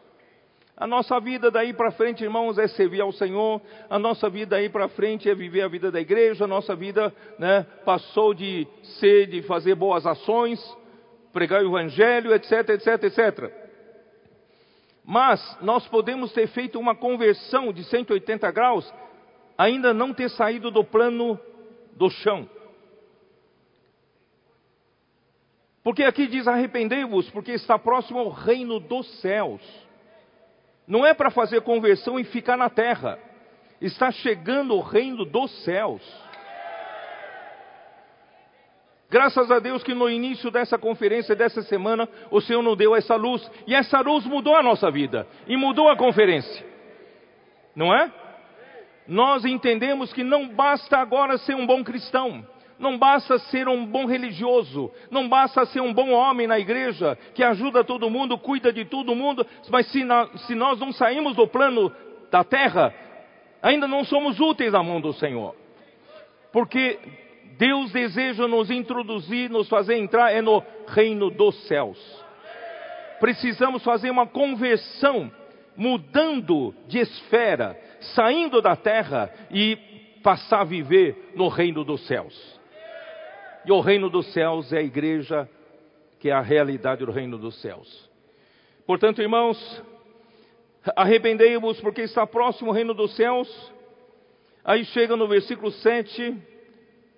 [0.79, 3.59] A nossa vida daí para frente, irmãos, é servir ao Senhor.
[3.89, 6.43] A nossa vida daí para frente é viver a vida da igreja.
[6.43, 8.67] A nossa vida né, passou de
[8.99, 10.59] ser, de fazer boas ações,
[11.33, 13.66] pregar o Evangelho, etc, etc, etc.
[15.09, 18.93] Mas nós podemos ter feito uma conversão de 180 graus,
[19.57, 21.39] ainda não ter saído do plano
[21.93, 22.47] do chão.
[25.81, 29.61] Porque aqui diz: arrependei-vos, porque está próximo ao reino dos céus.
[30.85, 33.17] Não é para fazer conversão e ficar na terra.
[33.79, 36.01] Está chegando o reino dos céus.
[39.09, 43.15] Graças a Deus que no início dessa conferência, dessa semana, o Senhor nos deu essa
[43.15, 43.49] luz.
[43.65, 45.25] E essa luz mudou a nossa vida.
[45.47, 46.65] E mudou a conferência.
[47.75, 48.11] Não é?
[49.07, 52.45] Nós entendemos que não basta agora ser um bom cristão.
[52.77, 57.43] Não basta ser um bom religioso, não basta ser um bom homem na igreja, que
[57.43, 61.91] ajuda todo mundo, cuida de todo mundo, mas se, nós não saímos do plano
[62.29, 62.93] da terra,
[63.63, 65.55] ainda não somos úteis na mão do Senhor.
[66.51, 66.99] Porque
[67.57, 71.97] Deus deseja nos introduzir, nos fazer entrar é no reino dos céus.
[73.19, 75.31] Precisamos fazer uma conversão,
[75.75, 77.79] mudando de esfera,
[78.13, 79.75] saindo da terra e
[80.23, 82.59] passar a viver no reino dos céus.
[83.65, 85.49] E o reino dos céus é a igreja,
[86.19, 88.07] que é a realidade do reino dos céus.
[88.85, 89.83] Portanto, irmãos,
[90.95, 93.73] arrependei-vos, porque está próximo o reino dos céus.
[94.63, 96.37] Aí chega no versículo 7,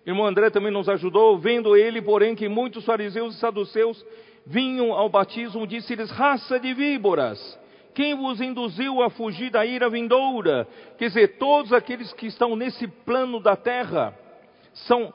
[0.06, 4.06] irmão André também nos ajudou, vendo ele, porém, que muitos fariseus e saduceus
[4.46, 7.60] vinham ao batismo, disse-lhes: raça de víboras,
[7.94, 10.68] quem vos induziu a fugir da ira vindoura?
[10.98, 14.18] Quer dizer, todos aqueles que estão nesse plano da terra
[14.74, 15.14] são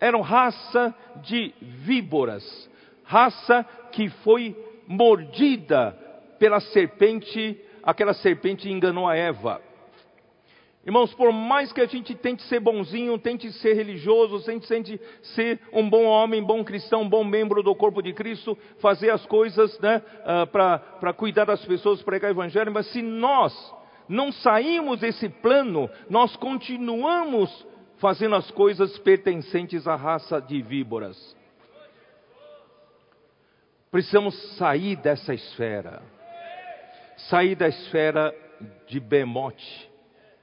[0.00, 2.70] eram raça de víboras,
[3.04, 4.56] raça que foi
[4.86, 5.96] mordida
[6.38, 9.62] pela serpente, aquela serpente enganou a Eva.
[10.86, 15.00] Irmãos, por mais que a gente tente ser bonzinho, tente ser religioso, tente, tente
[15.34, 19.78] ser um bom homem, bom cristão, bom membro do corpo de Cristo, fazer as coisas
[19.80, 23.74] né, uh, para cuidar das pessoas, pregar o evangelho, mas se nós
[24.06, 27.66] não saímos desse plano, nós continuamos
[27.96, 31.34] fazendo as coisas pertencentes à raça de víboras.
[33.90, 36.02] Precisamos sair dessa esfera,
[37.16, 38.34] sair da esfera
[38.86, 39.93] de Bemote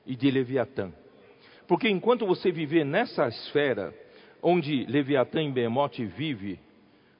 [0.06, 0.92] e de Leviatã.
[1.68, 3.94] Porque enquanto você viver nessa esfera,
[4.42, 6.60] onde Leviatã e Bemote vive,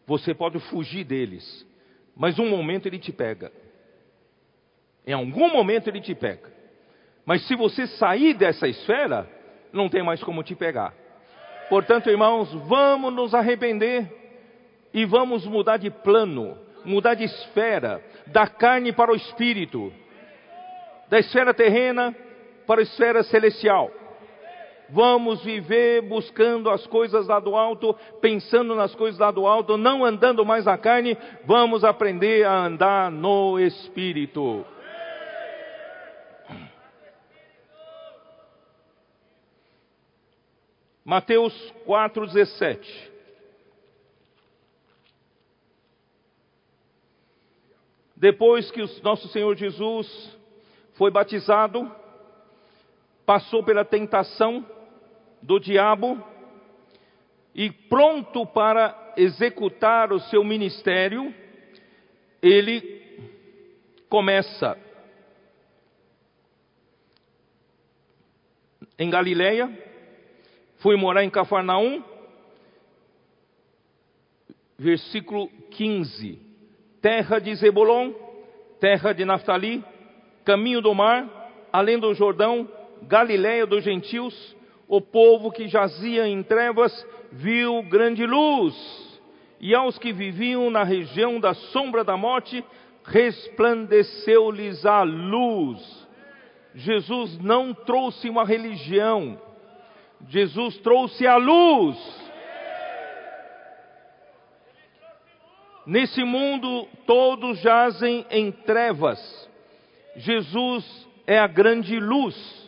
[0.06, 1.66] você pode fugir deles,
[2.16, 3.52] mas um momento ele te pega.
[5.06, 6.52] Em algum momento ele te pega.
[7.26, 9.30] Mas se você sair dessa esfera,
[9.72, 10.94] não tem mais como te pegar.
[11.70, 14.06] Portanto, irmãos, vamos nos arrepender
[14.94, 19.94] e vamos mudar de plano, mudar de esfera, da carne para o espírito,
[21.10, 22.14] da esfera terrena
[22.72, 23.92] para a esfera celestial.
[24.90, 30.06] Vamos viver buscando as coisas lá do alto, pensando nas coisas lá do alto, não
[30.06, 34.66] andando mais na carne, vamos aprender a andar no espírito.
[41.04, 41.54] Mateus
[41.86, 42.80] 4,17.
[48.16, 50.40] Depois que o nosso Senhor Jesus
[50.94, 52.00] foi batizado,
[53.32, 54.66] passou pela tentação
[55.42, 56.22] do diabo
[57.56, 61.34] e pronto para executar o seu ministério,
[62.42, 63.32] ele
[64.10, 64.78] começa
[69.00, 69.72] em Galileia,
[70.80, 72.04] Fui morar em Cafarnaum,
[74.78, 76.38] versículo 15:
[77.02, 78.12] Terra de Zebulon,
[78.82, 79.82] terra de Naftali,
[80.44, 84.56] caminho do mar, além do Jordão, Galiléia dos gentios,
[84.88, 89.20] o povo que jazia em trevas viu grande luz,
[89.60, 92.64] e aos que viviam na região da sombra da morte,
[93.06, 96.08] resplandeceu-lhes a luz.
[96.76, 99.40] Jesus não trouxe uma religião,
[100.28, 102.22] Jesus trouxe a luz.
[105.86, 109.50] Nesse mundo todos jazem em trevas.
[110.16, 112.61] Jesus é a grande luz.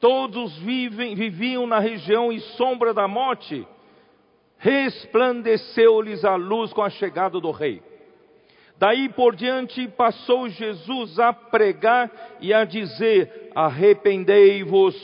[0.00, 3.66] Todos vivem, viviam na região e sombra da morte.
[4.58, 7.82] Resplandeceu-lhes a luz com a chegada do Rei.
[8.78, 14.94] Daí por diante passou Jesus a pregar e a dizer: Arrependei-vos,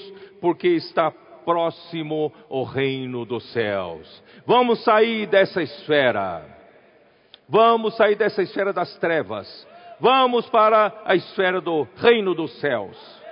[0.41, 1.11] porque está
[1.45, 4.23] próximo o reino dos céus.
[4.47, 6.47] Vamos sair dessa esfera.
[7.49, 9.69] Vamos sair dessa esfera das trevas.
[10.01, 13.24] Vamos para a esfera do reino dos céus.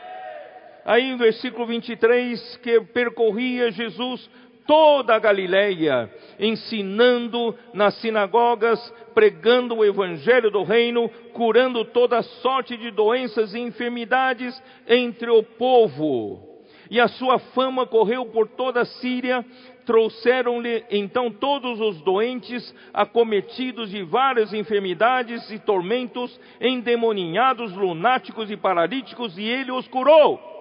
[0.84, 4.28] Aí em versículo 23, que percorria Jesus
[4.66, 8.80] toda a Galileia, ensinando nas sinagogas,
[9.14, 16.48] pregando o evangelho do reino, curando toda sorte de doenças e enfermidades entre o povo.
[16.90, 19.44] E a sua fama correu por toda a Síria.
[19.86, 29.36] Trouxeram-lhe então todos os doentes, acometidos de várias enfermidades e tormentos, endemoninhados, lunáticos e paralíticos,
[29.38, 30.51] e ele os curou.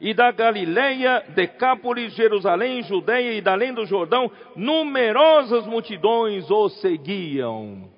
[0.00, 7.90] E da Galileia, Decápolis, Jerusalém, Judeia e da além do Jordão, numerosas multidões o seguiam.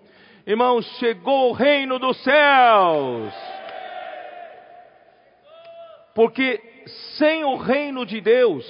[0.44, 3.32] Irmãos, chegou o reino dos céus.
[6.12, 6.60] Porque
[7.16, 8.66] sem o reino de Deus,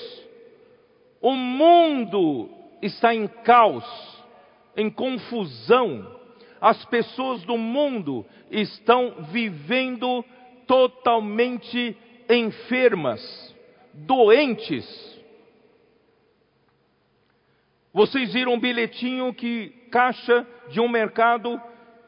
[1.20, 2.50] o mundo
[2.82, 3.84] está em caos,
[4.76, 6.20] em confusão.
[6.60, 10.22] As pessoas do mundo estão vivendo
[10.66, 11.96] totalmente
[12.34, 13.20] enfermas,
[13.94, 14.86] doentes.
[17.92, 21.60] Vocês viram um bilhetinho que caixa de um mercado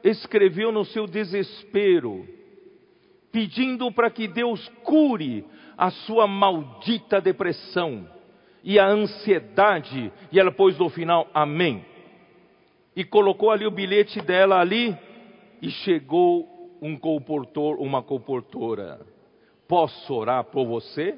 [0.03, 2.27] escreveu no seu desespero
[3.35, 5.45] pedindo para que Deus cure
[5.77, 8.09] a sua maldita depressão
[8.63, 11.85] e a ansiedade, e ela pôs no final amém.
[12.95, 14.97] E colocou ali o bilhete dela ali
[15.61, 16.49] e chegou
[16.81, 19.05] um comportor, uma comportora.
[19.67, 21.17] Posso orar por você?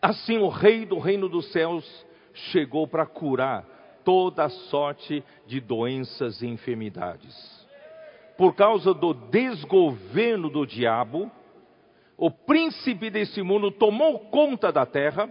[0.00, 3.64] Assim o rei do reino dos céus chegou para curar
[4.04, 7.56] toda sorte de doenças e enfermidades
[8.36, 11.30] por causa do desgoverno do diabo,
[12.16, 15.28] o príncipe desse mundo tomou conta da terra,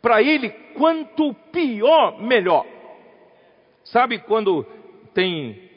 [0.00, 2.66] para ele, quanto pior, melhor.
[3.84, 4.64] Sabe quando
[5.12, 5.70] tem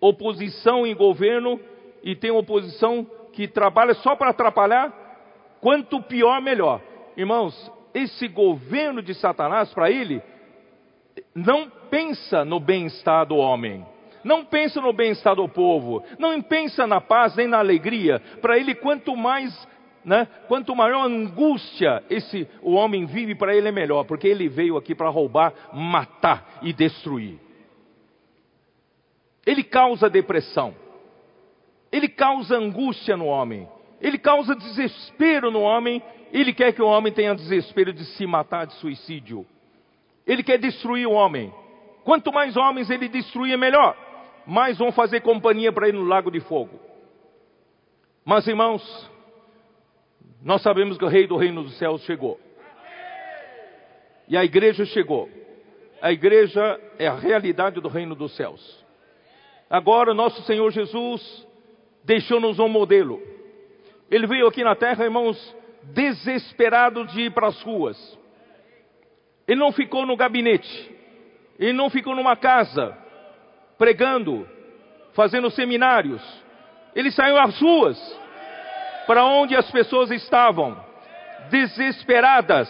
[0.00, 1.58] oposição em governo
[2.06, 4.92] e tem oposição que trabalha só para atrapalhar?
[5.60, 6.80] Quanto pior, melhor.
[7.16, 10.22] Irmãos, esse governo de Satanás, para ele,
[11.34, 13.84] não pensa no bem-estar do homem
[14.22, 18.20] não pensa no bem-estar do povo, não pensa na paz nem na alegria.
[18.40, 19.56] Para ele, quanto mais,
[20.04, 24.76] né, quanto maior angústia esse o homem vive, para ele é melhor, porque ele veio
[24.76, 27.38] aqui para roubar, matar e destruir.
[29.46, 30.74] Ele causa depressão.
[31.90, 33.68] Ele causa angústia no homem.
[34.00, 36.02] Ele causa desespero no homem.
[36.32, 39.46] Ele quer que o homem tenha desespero de se matar de suicídio.
[40.26, 41.52] Ele quer destruir o homem.
[42.04, 43.96] Quanto mais homens ele destruir, melhor
[44.46, 46.78] mais vão fazer companhia para ele no lago de fogo.
[48.24, 49.10] Mas irmãos,
[50.42, 52.40] nós sabemos que o rei do reino dos céus chegou.
[54.28, 55.28] E a igreja chegou.
[56.00, 58.84] A igreja é a realidade do reino dos céus.
[59.68, 61.45] Agora, nosso Senhor Jesus
[62.06, 63.20] deixou-nos um modelo.
[64.08, 65.36] Ele veio aqui na terra, irmãos,
[65.82, 68.18] desesperado de ir para as ruas.
[69.46, 70.94] Ele não ficou no gabinete.
[71.58, 72.96] Ele não ficou numa casa
[73.76, 74.48] pregando,
[75.14, 76.22] fazendo seminários.
[76.94, 78.20] Ele saiu às ruas,
[79.06, 80.82] para onde as pessoas estavam,
[81.50, 82.68] desesperadas,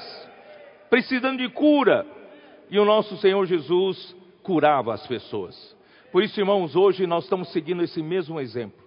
[0.88, 2.06] precisando de cura.
[2.70, 5.76] E o nosso Senhor Jesus curava as pessoas.
[6.10, 8.85] Por isso, irmãos, hoje nós estamos seguindo esse mesmo exemplo.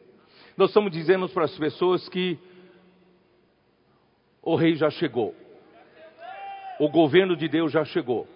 [0.59, 2.37] Nós estamos dizendo para as pessoas que
[4.41, 5.33] o rei já chegou.
[6.77, 8.27] O governo de Deus já chegou.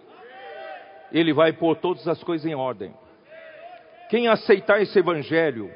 [1.11, 2.93] Ele vai pôr todas as coisas em ordem.
[4.09, 5.69] Quem aceitar esse evangelho,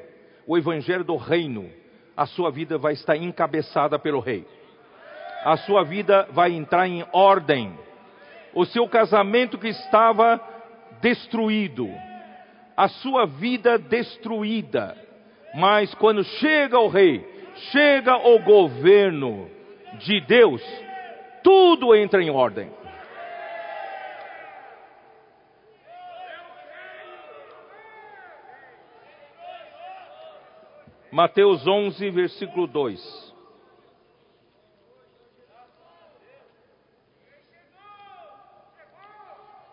[0.47, 1.69] o evangelho do reino,
[2.15, 4.47] a sua vida vai estar encabeçada pelo rei.
[5.43, 7.77] A sua vida vai entrar em ordem.
[8.53, 10.39] O seu casamento que estava
[11.01, 11.89] destruído,
[12.77, 15.06] a sua vida destruída.
[15.57, 17.25] Mas quando chega o rei,
[17.71, 19.49] chega o governo
[19.93, 20.61] de Deus,
[21.43, 22.71] tudo entra em ordem.
[31.11, 33.33] Mateus 11, versículo 2.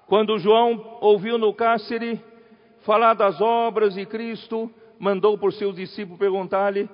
[0.07, 2.25] Quando João ouviu no cárcere
[2.87, 6.89] falar das obras de Cristo, mandou por seus discípulos perguntar-lhe: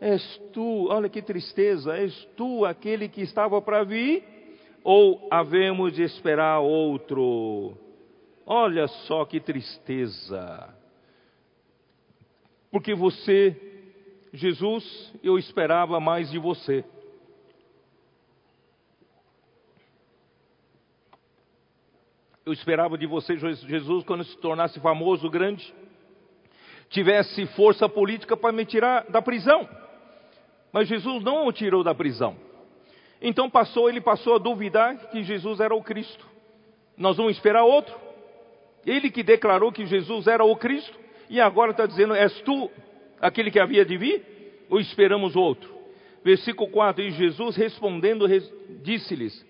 [0.00, 0.22] És
[0.52, 4.24] tu, olha que tristeza, és tu aquele que estava para vir?
[4.84, 7.76] Ou havemos de esperar outro?
[8.46, 10.74] Olha só que tristeza.
[12.70, 13.68] Porque você
[14.32, 16.84] Jesus, eu esperava mais de você.
[22.44, 25.74] Eu esperava de você, Jesus, quando se tornasse famoso, grande,
[26.88, 29.68] tivesse força política para me tirar da prisão.
[30.72, 32.36] Mas Jesus não o tirou da prisão.
[33.20, 36.26] Então passou, ele passou a duvidar que Jesus era o Cristo.
[36.96, 37.94] Nós vamos esperar outro.
[38.86, 42.70] Ele que declarou que Jesus era o Cristo, e agora está dizendo: És tu
[43.20, 44.24] aquele que havia de vir,
[44.70, 45.74] ou esperamos outro?
[46.24, 48.26] Versículo 4: E Jesus respondendo,
[48.82, 49.44] disse-lhes: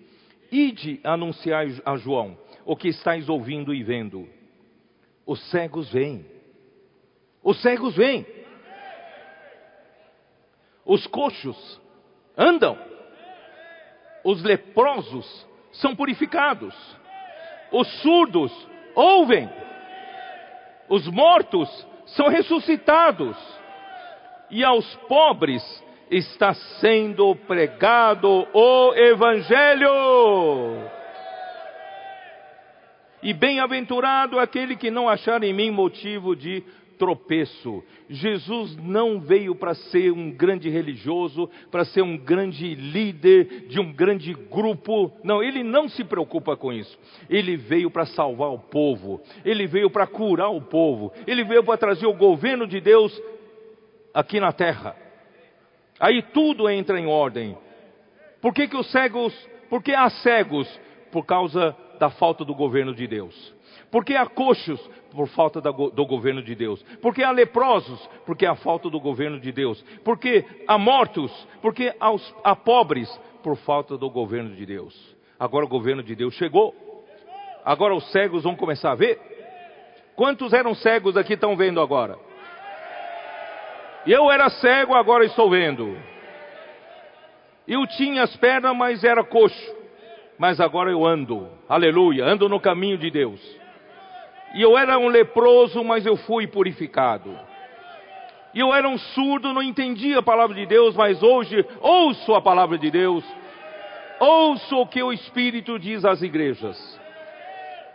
[0.51, 4.27] Ide anunciar a João o que estáis ouvindo e vendo.
[5.25, 6.25] Os cegos vêm.
[7.43, 8.25] Os cegos vêm.
[10.85, 11.81] Os coxos
[12.37, 12.77] andam.
[14.23, 16.75] Os leprosos são purificados.
[17.71, 18.51] Os surdos
[18.95, 19.49] ouvem.
[20.89, 23.37] Os mortos são ressuscitados.
[24.49, 25.63] E aos pobres
[26.09, 29.91] está sendo pregado o Evangelho.
[33.21, 36.63] E bem-aventurado aquele que não achar em mim motivo de
[36.99, 37.81] tropeço.
[38.09, 43.91] Jesus não veio para ser um grande religioso, para ser um grande líder de um
[43.91, 45.11] grande grupo.
[45.23, 46.99] Não, ele não se preocupa com isso.
[47.29, 49.21] Ele veio para salvar o povo.
[49.45, 51.11] Ele veio para curar o povo.
[51.25, 53.19] Ele veio para trazer o governo de Deus
[54.13, 54.95] aqui na terra.
[55.99, 57.57] Aí tudo entra em ordem.
[58.41, 59.33] Por que, que os cegos,
[59.69, 60.67] por que há cegos?
[61.11, 63.53] Por causa da falta do governo de Deus.
[63.91, 64.79] Por que há coxos?
[65.11, 66.81] Por falta do governo de Deus.
[67.01, 67.99] Por que há leprosos?
[68.25, 69.81] Porque há falta do governo de Deus.
[70.03, 71.31] Por que há mortos?
[71.61, 71.93] Porque
[72.43, 73.09] há pobres?
[73.41, 75.15] Por falta do governo de Deus.
[75.39, 76.75] Agora o governo de Deus chegou.
[77.65, 79.19] Agora os cegos vão começar a ver.
[80.15, 82.17] Quantos eram cegos aqui estão vendo agora?
[84.05, 85.97] Eu era cego, agora estou vendo.
[87.67, 89.75] Eu tinha as pernas, mas era coxo.
[90.37, 91.49] Mas agora eu ando.
[91.67, 93.59] Aleluia, ando no caminho de Deus.
[94.53, 97.37] E eu era um leproso, mas eu fui purificado.
[98.53, 102.41] E eu era um surdo, não entendia a palavra de Deus, mas hoje ouço a
[102.41, 103.23] palavra de Deus.
[104.19, 106.99] Ouço o que o Espírito diz às igrejas.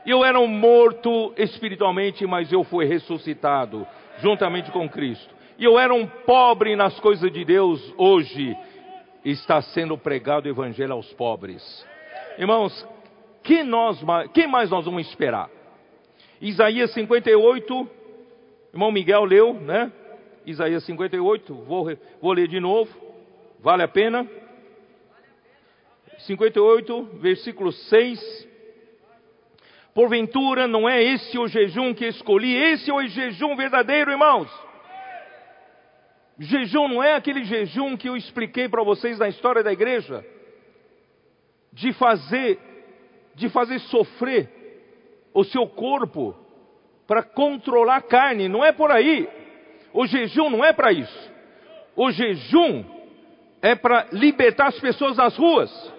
[0.06, 3.86] Eu era um morto espiritualmente, mas eu fui ressuscitado
[4.18, 5.34] juntamente com Cristo.
[5.58, 8.56] E eu era um pobre nas coisas de Deus, hoje
[9.24, 11.86] está sendo pregado o evangelho aos pobres.
[12.38, 12.86] Irmãos,
[13.42, 13.98] que nós,
[14.32, 15.48] quem mais nós vamos esperar?
[16.44, 17.88] Isaías 58,
[18.74, 19.90] irmão Miguel leu, né?
[20.44, 21.86] Isaías 58, vou,
[22.20, 22.94] vou ler de novo,
[23.60, 24.28] vale a pena.
[26.18, 28.48] 58, versículo 6.
[29.94, 34.50] Porventura não é esse o jejum que escolhi, esse é o jejum verdadeiro, irmãos.
[36.38, 40.22] Jejum não é aquele jejum que eu expliquei para vocês na história da igreja,
[41.72, 42.58] de fazer,
[43.34, 44.63] de fazer sofrer
[45.34, 46.34] o seu corpo
[47.06, 49.28] para controlar a carne, não é por aí.
[49.92, 51.32] O jejum não é para isso.
[51.96, 52.84] O jejum
[53.60, 55.92] é para libertar as pessoas das ruas.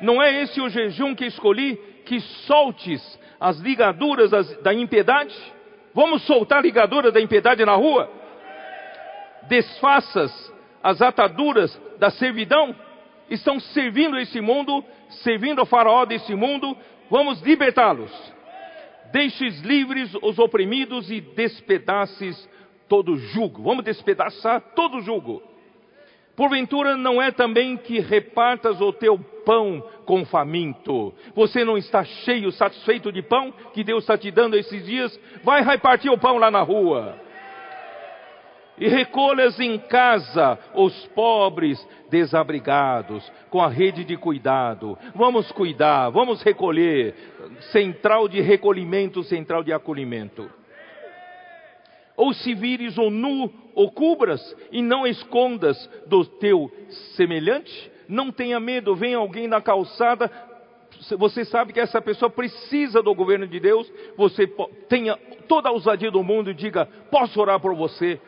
[0.00, 4.30] Não é esse o jejum que escolhi, que soltes as ligaduras
[4.62, 5.34] da impiedade?
[5.94, 8.10] Vamos soltar a ligadura da impiedade na rua?
[9.42, 10.52] Desfaças
[10.82, 12.74] as ataduras da servidão?
[13.30, 14.84] Estão servindo esse mundo,
[15.22, 16.76] servindo ao faraó desse mundo,
[17.08, 18.33] vamos libertá-los
[19.14, 22.48] deixes livres os oprimidos e despedaces
[22.88, 23.62] todo jugo.
[23.62, 25.40] Vamos despedaçar todo jugo.
[26.34, 31.14] Porventura não é também que repartas o teu pão com faminto.
[31.32, 35.16] Você não está cheio, satisfeito de pão que Deus está te dando esses dias?
[35.44, 37.16] Vai repartir o pão lá na rua
[38.78, 41.78] e recolhas em casa os pobres
[42.10, 44.98] desabrigados, com a rede de cuidado.
[45.14, 47.14] Vamos cuidar, vamos recolher.
[47.72, 50.50] Central de recolhimento, central de acolhimento.
[52.16, 56.70] Ou se vires ou nu, ou cubras, e não escondas do teu
[57.16, 60.30] semelhante, não tenha medo, vem alguém na calçada,
[61.18, 64.46] você sabe que essa pessoa precisa do governo de Deus, você
[64.88, 65.16] tenha
[65.48, 68.20] toda a ousadia do mundo e diga: Posso orar por você?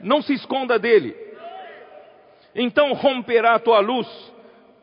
[0.00, 1.16] Não se esconda dele.
[2.54, 4.06] Então romperá a tua luz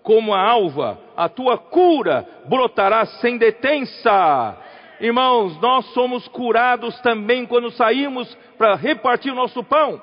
[0.04, 4.58] como a alva, a tua cura brotará sem detença.
[5.00, 10.02] Irmãos, nós somos curados também quando saímos para repartir o nosso pão.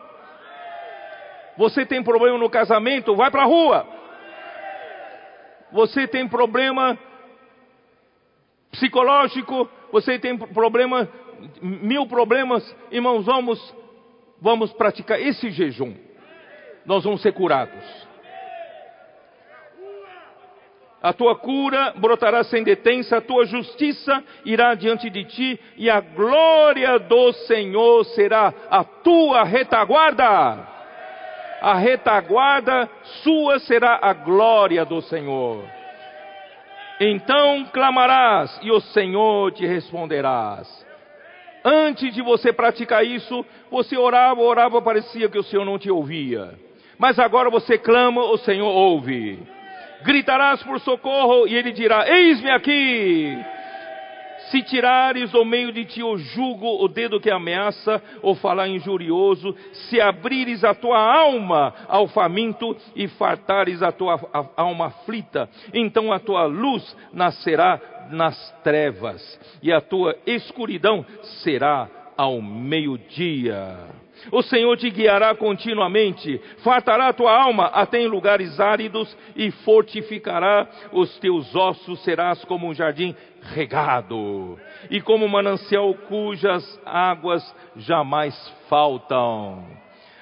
[1.56, 3.86] Você tem problema no casamento, vai para a rua.
[5.72, 6.96] Você tem problema
[8.70, 11.08] psicológico, você tem problema,
[11.60, 13.74] mil problemas, irmãos, vamos
[14.40, 15.94] vamos praticar esse jejum,
[16.84, 18.08] nós vamos ser curados.
[21.00, 26.00] A tua cura brotará sem detença, a tua justiça irá diante de ti, e a
[26.00, 30.66] glória do Senhor será a tua retaguarda.
[31.60, 32.88] A retaguarda
[33.22, 35.64] sua será a glória do Senhor.
[37.00, 40.87] Então clamarás, e o Senhor te responderás.
[41.64, 46.54] Antes de você praticar isso, você orava, orava, parecia que o Senhor não te ouvia.
[46.98, 49.38] Mas agora você clama, o Senhor ouve.
[50.02, 53.36] Gritarás por socorro e ele dirá: Eis-me aqui.
[54.50, 59.54] Se tirares do meio de ti o jugo, o dedo que ameaça, ou falar injurioso,
[59.72, 64.18] se abrires a tua alma ao faminto e fartares a tua
[64.56, 67.80] alma aflita, então a tua luz nascerá
[68.10, 69.22] nas trevas
[69.62, 71.04] e a tua escuridão
[71.42, 73.76] será ao meio-dia.
[74.30, 80.66] O Senhor te guiará continuamente, fartará a tua alma até em lugares áridos e fortificará
[80.92, 83.14] os teus ossos, serás como um jardim
[83.54, 84.58] regado
[84.90, 88.34] e como um manancial cujas águas jamais
[88.68, 89.64] faltam.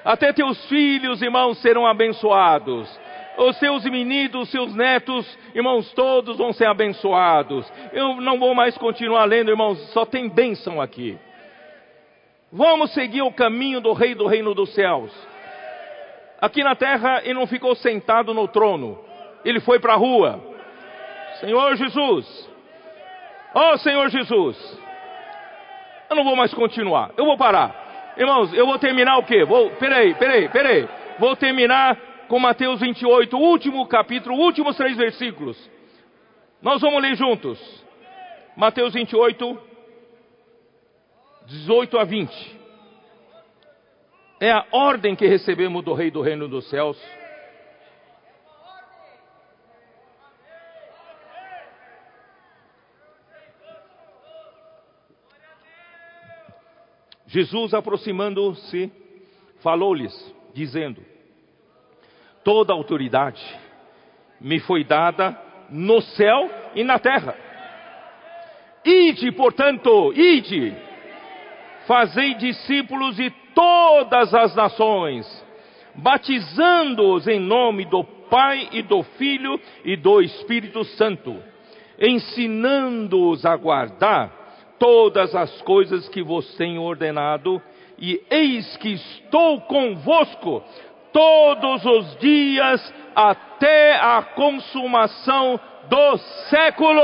[0.05, 2.89] Até teus filhos, irmãos, serão abençoados.
[3.39, 7.71] Os seus meninos, os seus netos, irmãos, todos vão ser abençoados.
[7.93, 11.19] Eu não vou mais continuar lendo, irmãos, só tem bênção aqui.
[12.57, 15.13] Vamos seguir o caminho do Rei do Reino dos Céus.
[16.41, 18.99] Aqui na terra ele não ficou sentado no trono,
[19.45, 20.41] ele foi para a rua.
[21.39, 22.51] Senhor Jesus,
[23.55, 24.81] ó oh, Senhor Jesus,
[26.09, 28.15] eu não vou mais continuar, eu vou parar.
[28.17, 29.45] Irmãos, eu vou terminar o quê?
[29.45, 30.89] Vou, peraí, peraí, peraí.
[31.19, 35.59] Vou terminar com Mateus 28, o último capítulo, últimos três versículos.
[36.63, 37.85] Nós vamos ler juntos.
[38.57, 39.59] Mateus 28,
[41.47, 42.57] 18 a 20.
[44.41, 47.01] É a ordem que recebemos do Rei do Reino dos Céus.
[57.29, 58.91] Jesus, aproximando-se,
[59.61, 61.05] falou-lhes, dizendo:
[62.45, 63.43] Toda autoridade
[64.41, 65.41] me foi dada
[65.71, 67.37] no céu e na terra.
[68.85, 70.86] Ide, portanto, ide
[71.87, 75.45] Fazei discípulos de todas as nações,
[75.95, 81.37] batizando-os em nome do Pai e do Filho e do Espírito Santo,
[82.01, 84.33] ensinando-os a guardar
[84.81, 87.63] todas as coisas que vos tenho ordenado,
[87.99, 90.65] e eis que estou convosco
[91.13, 95.59] todos os dias até a consumação
[95.89, 96.19] do
[96.51, 97.01] século.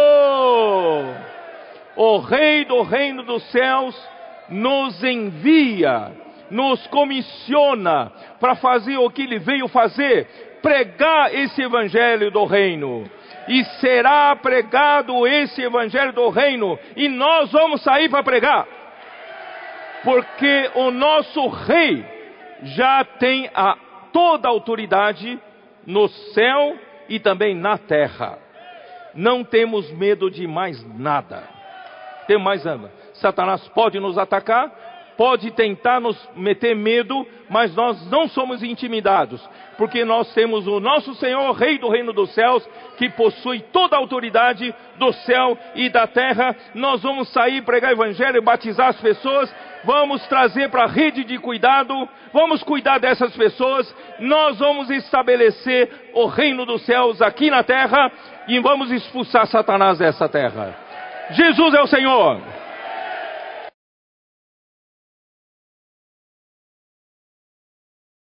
[1.95, 4.12] O Rei do reino dos céus
[4.49, 6.13] nos envia,
[6.51, 10.27] nos comissiona para fazer o que ele veio fazer,
[10.63, 13.05] pregar esse evangelho do reino.
[13.49, 18.67] E será pregado esse evangelho do reino, e nós vamos sair para pregar.
[20.05, 22.05] Porque o nosso rei
[22.63, 23.77] já tem a,
[24.13, 25.39] toda autoridade
[25.87, 26.77] no céu
[27.09, 28.39] e também na terra.
[29.15, 31.43] Não temos medo de mais nada.
[32.27, 32.91] Tem mais nada.
[33.23, 34.71] Satanás pode nos atacar,
[35.17, 39.41] pode tentar nos meter medo, mas nós não somos intimidados,
[39.77, 43.99] porque nós temos o nosso Senhor, Rei do Reino dos Céus, que possui toda a
[43.99, 46.55] autoridade do céu e da terra.
[46.75, 49.55] Nós vamos sair, pregar Evangelho, batizar as pessoas,
[49.85, 56.27] vamos trazer para a rede de cuidado, vamos cuidar dessas pessoas, nós vamos estabelecer o
[56.27, 58.11] Reino dos Céus aqui na terra
[58.49, 60.75] e vamos expulsar Satanás dessa terra.
[61.31, 62.62] Jesus é o Senhor.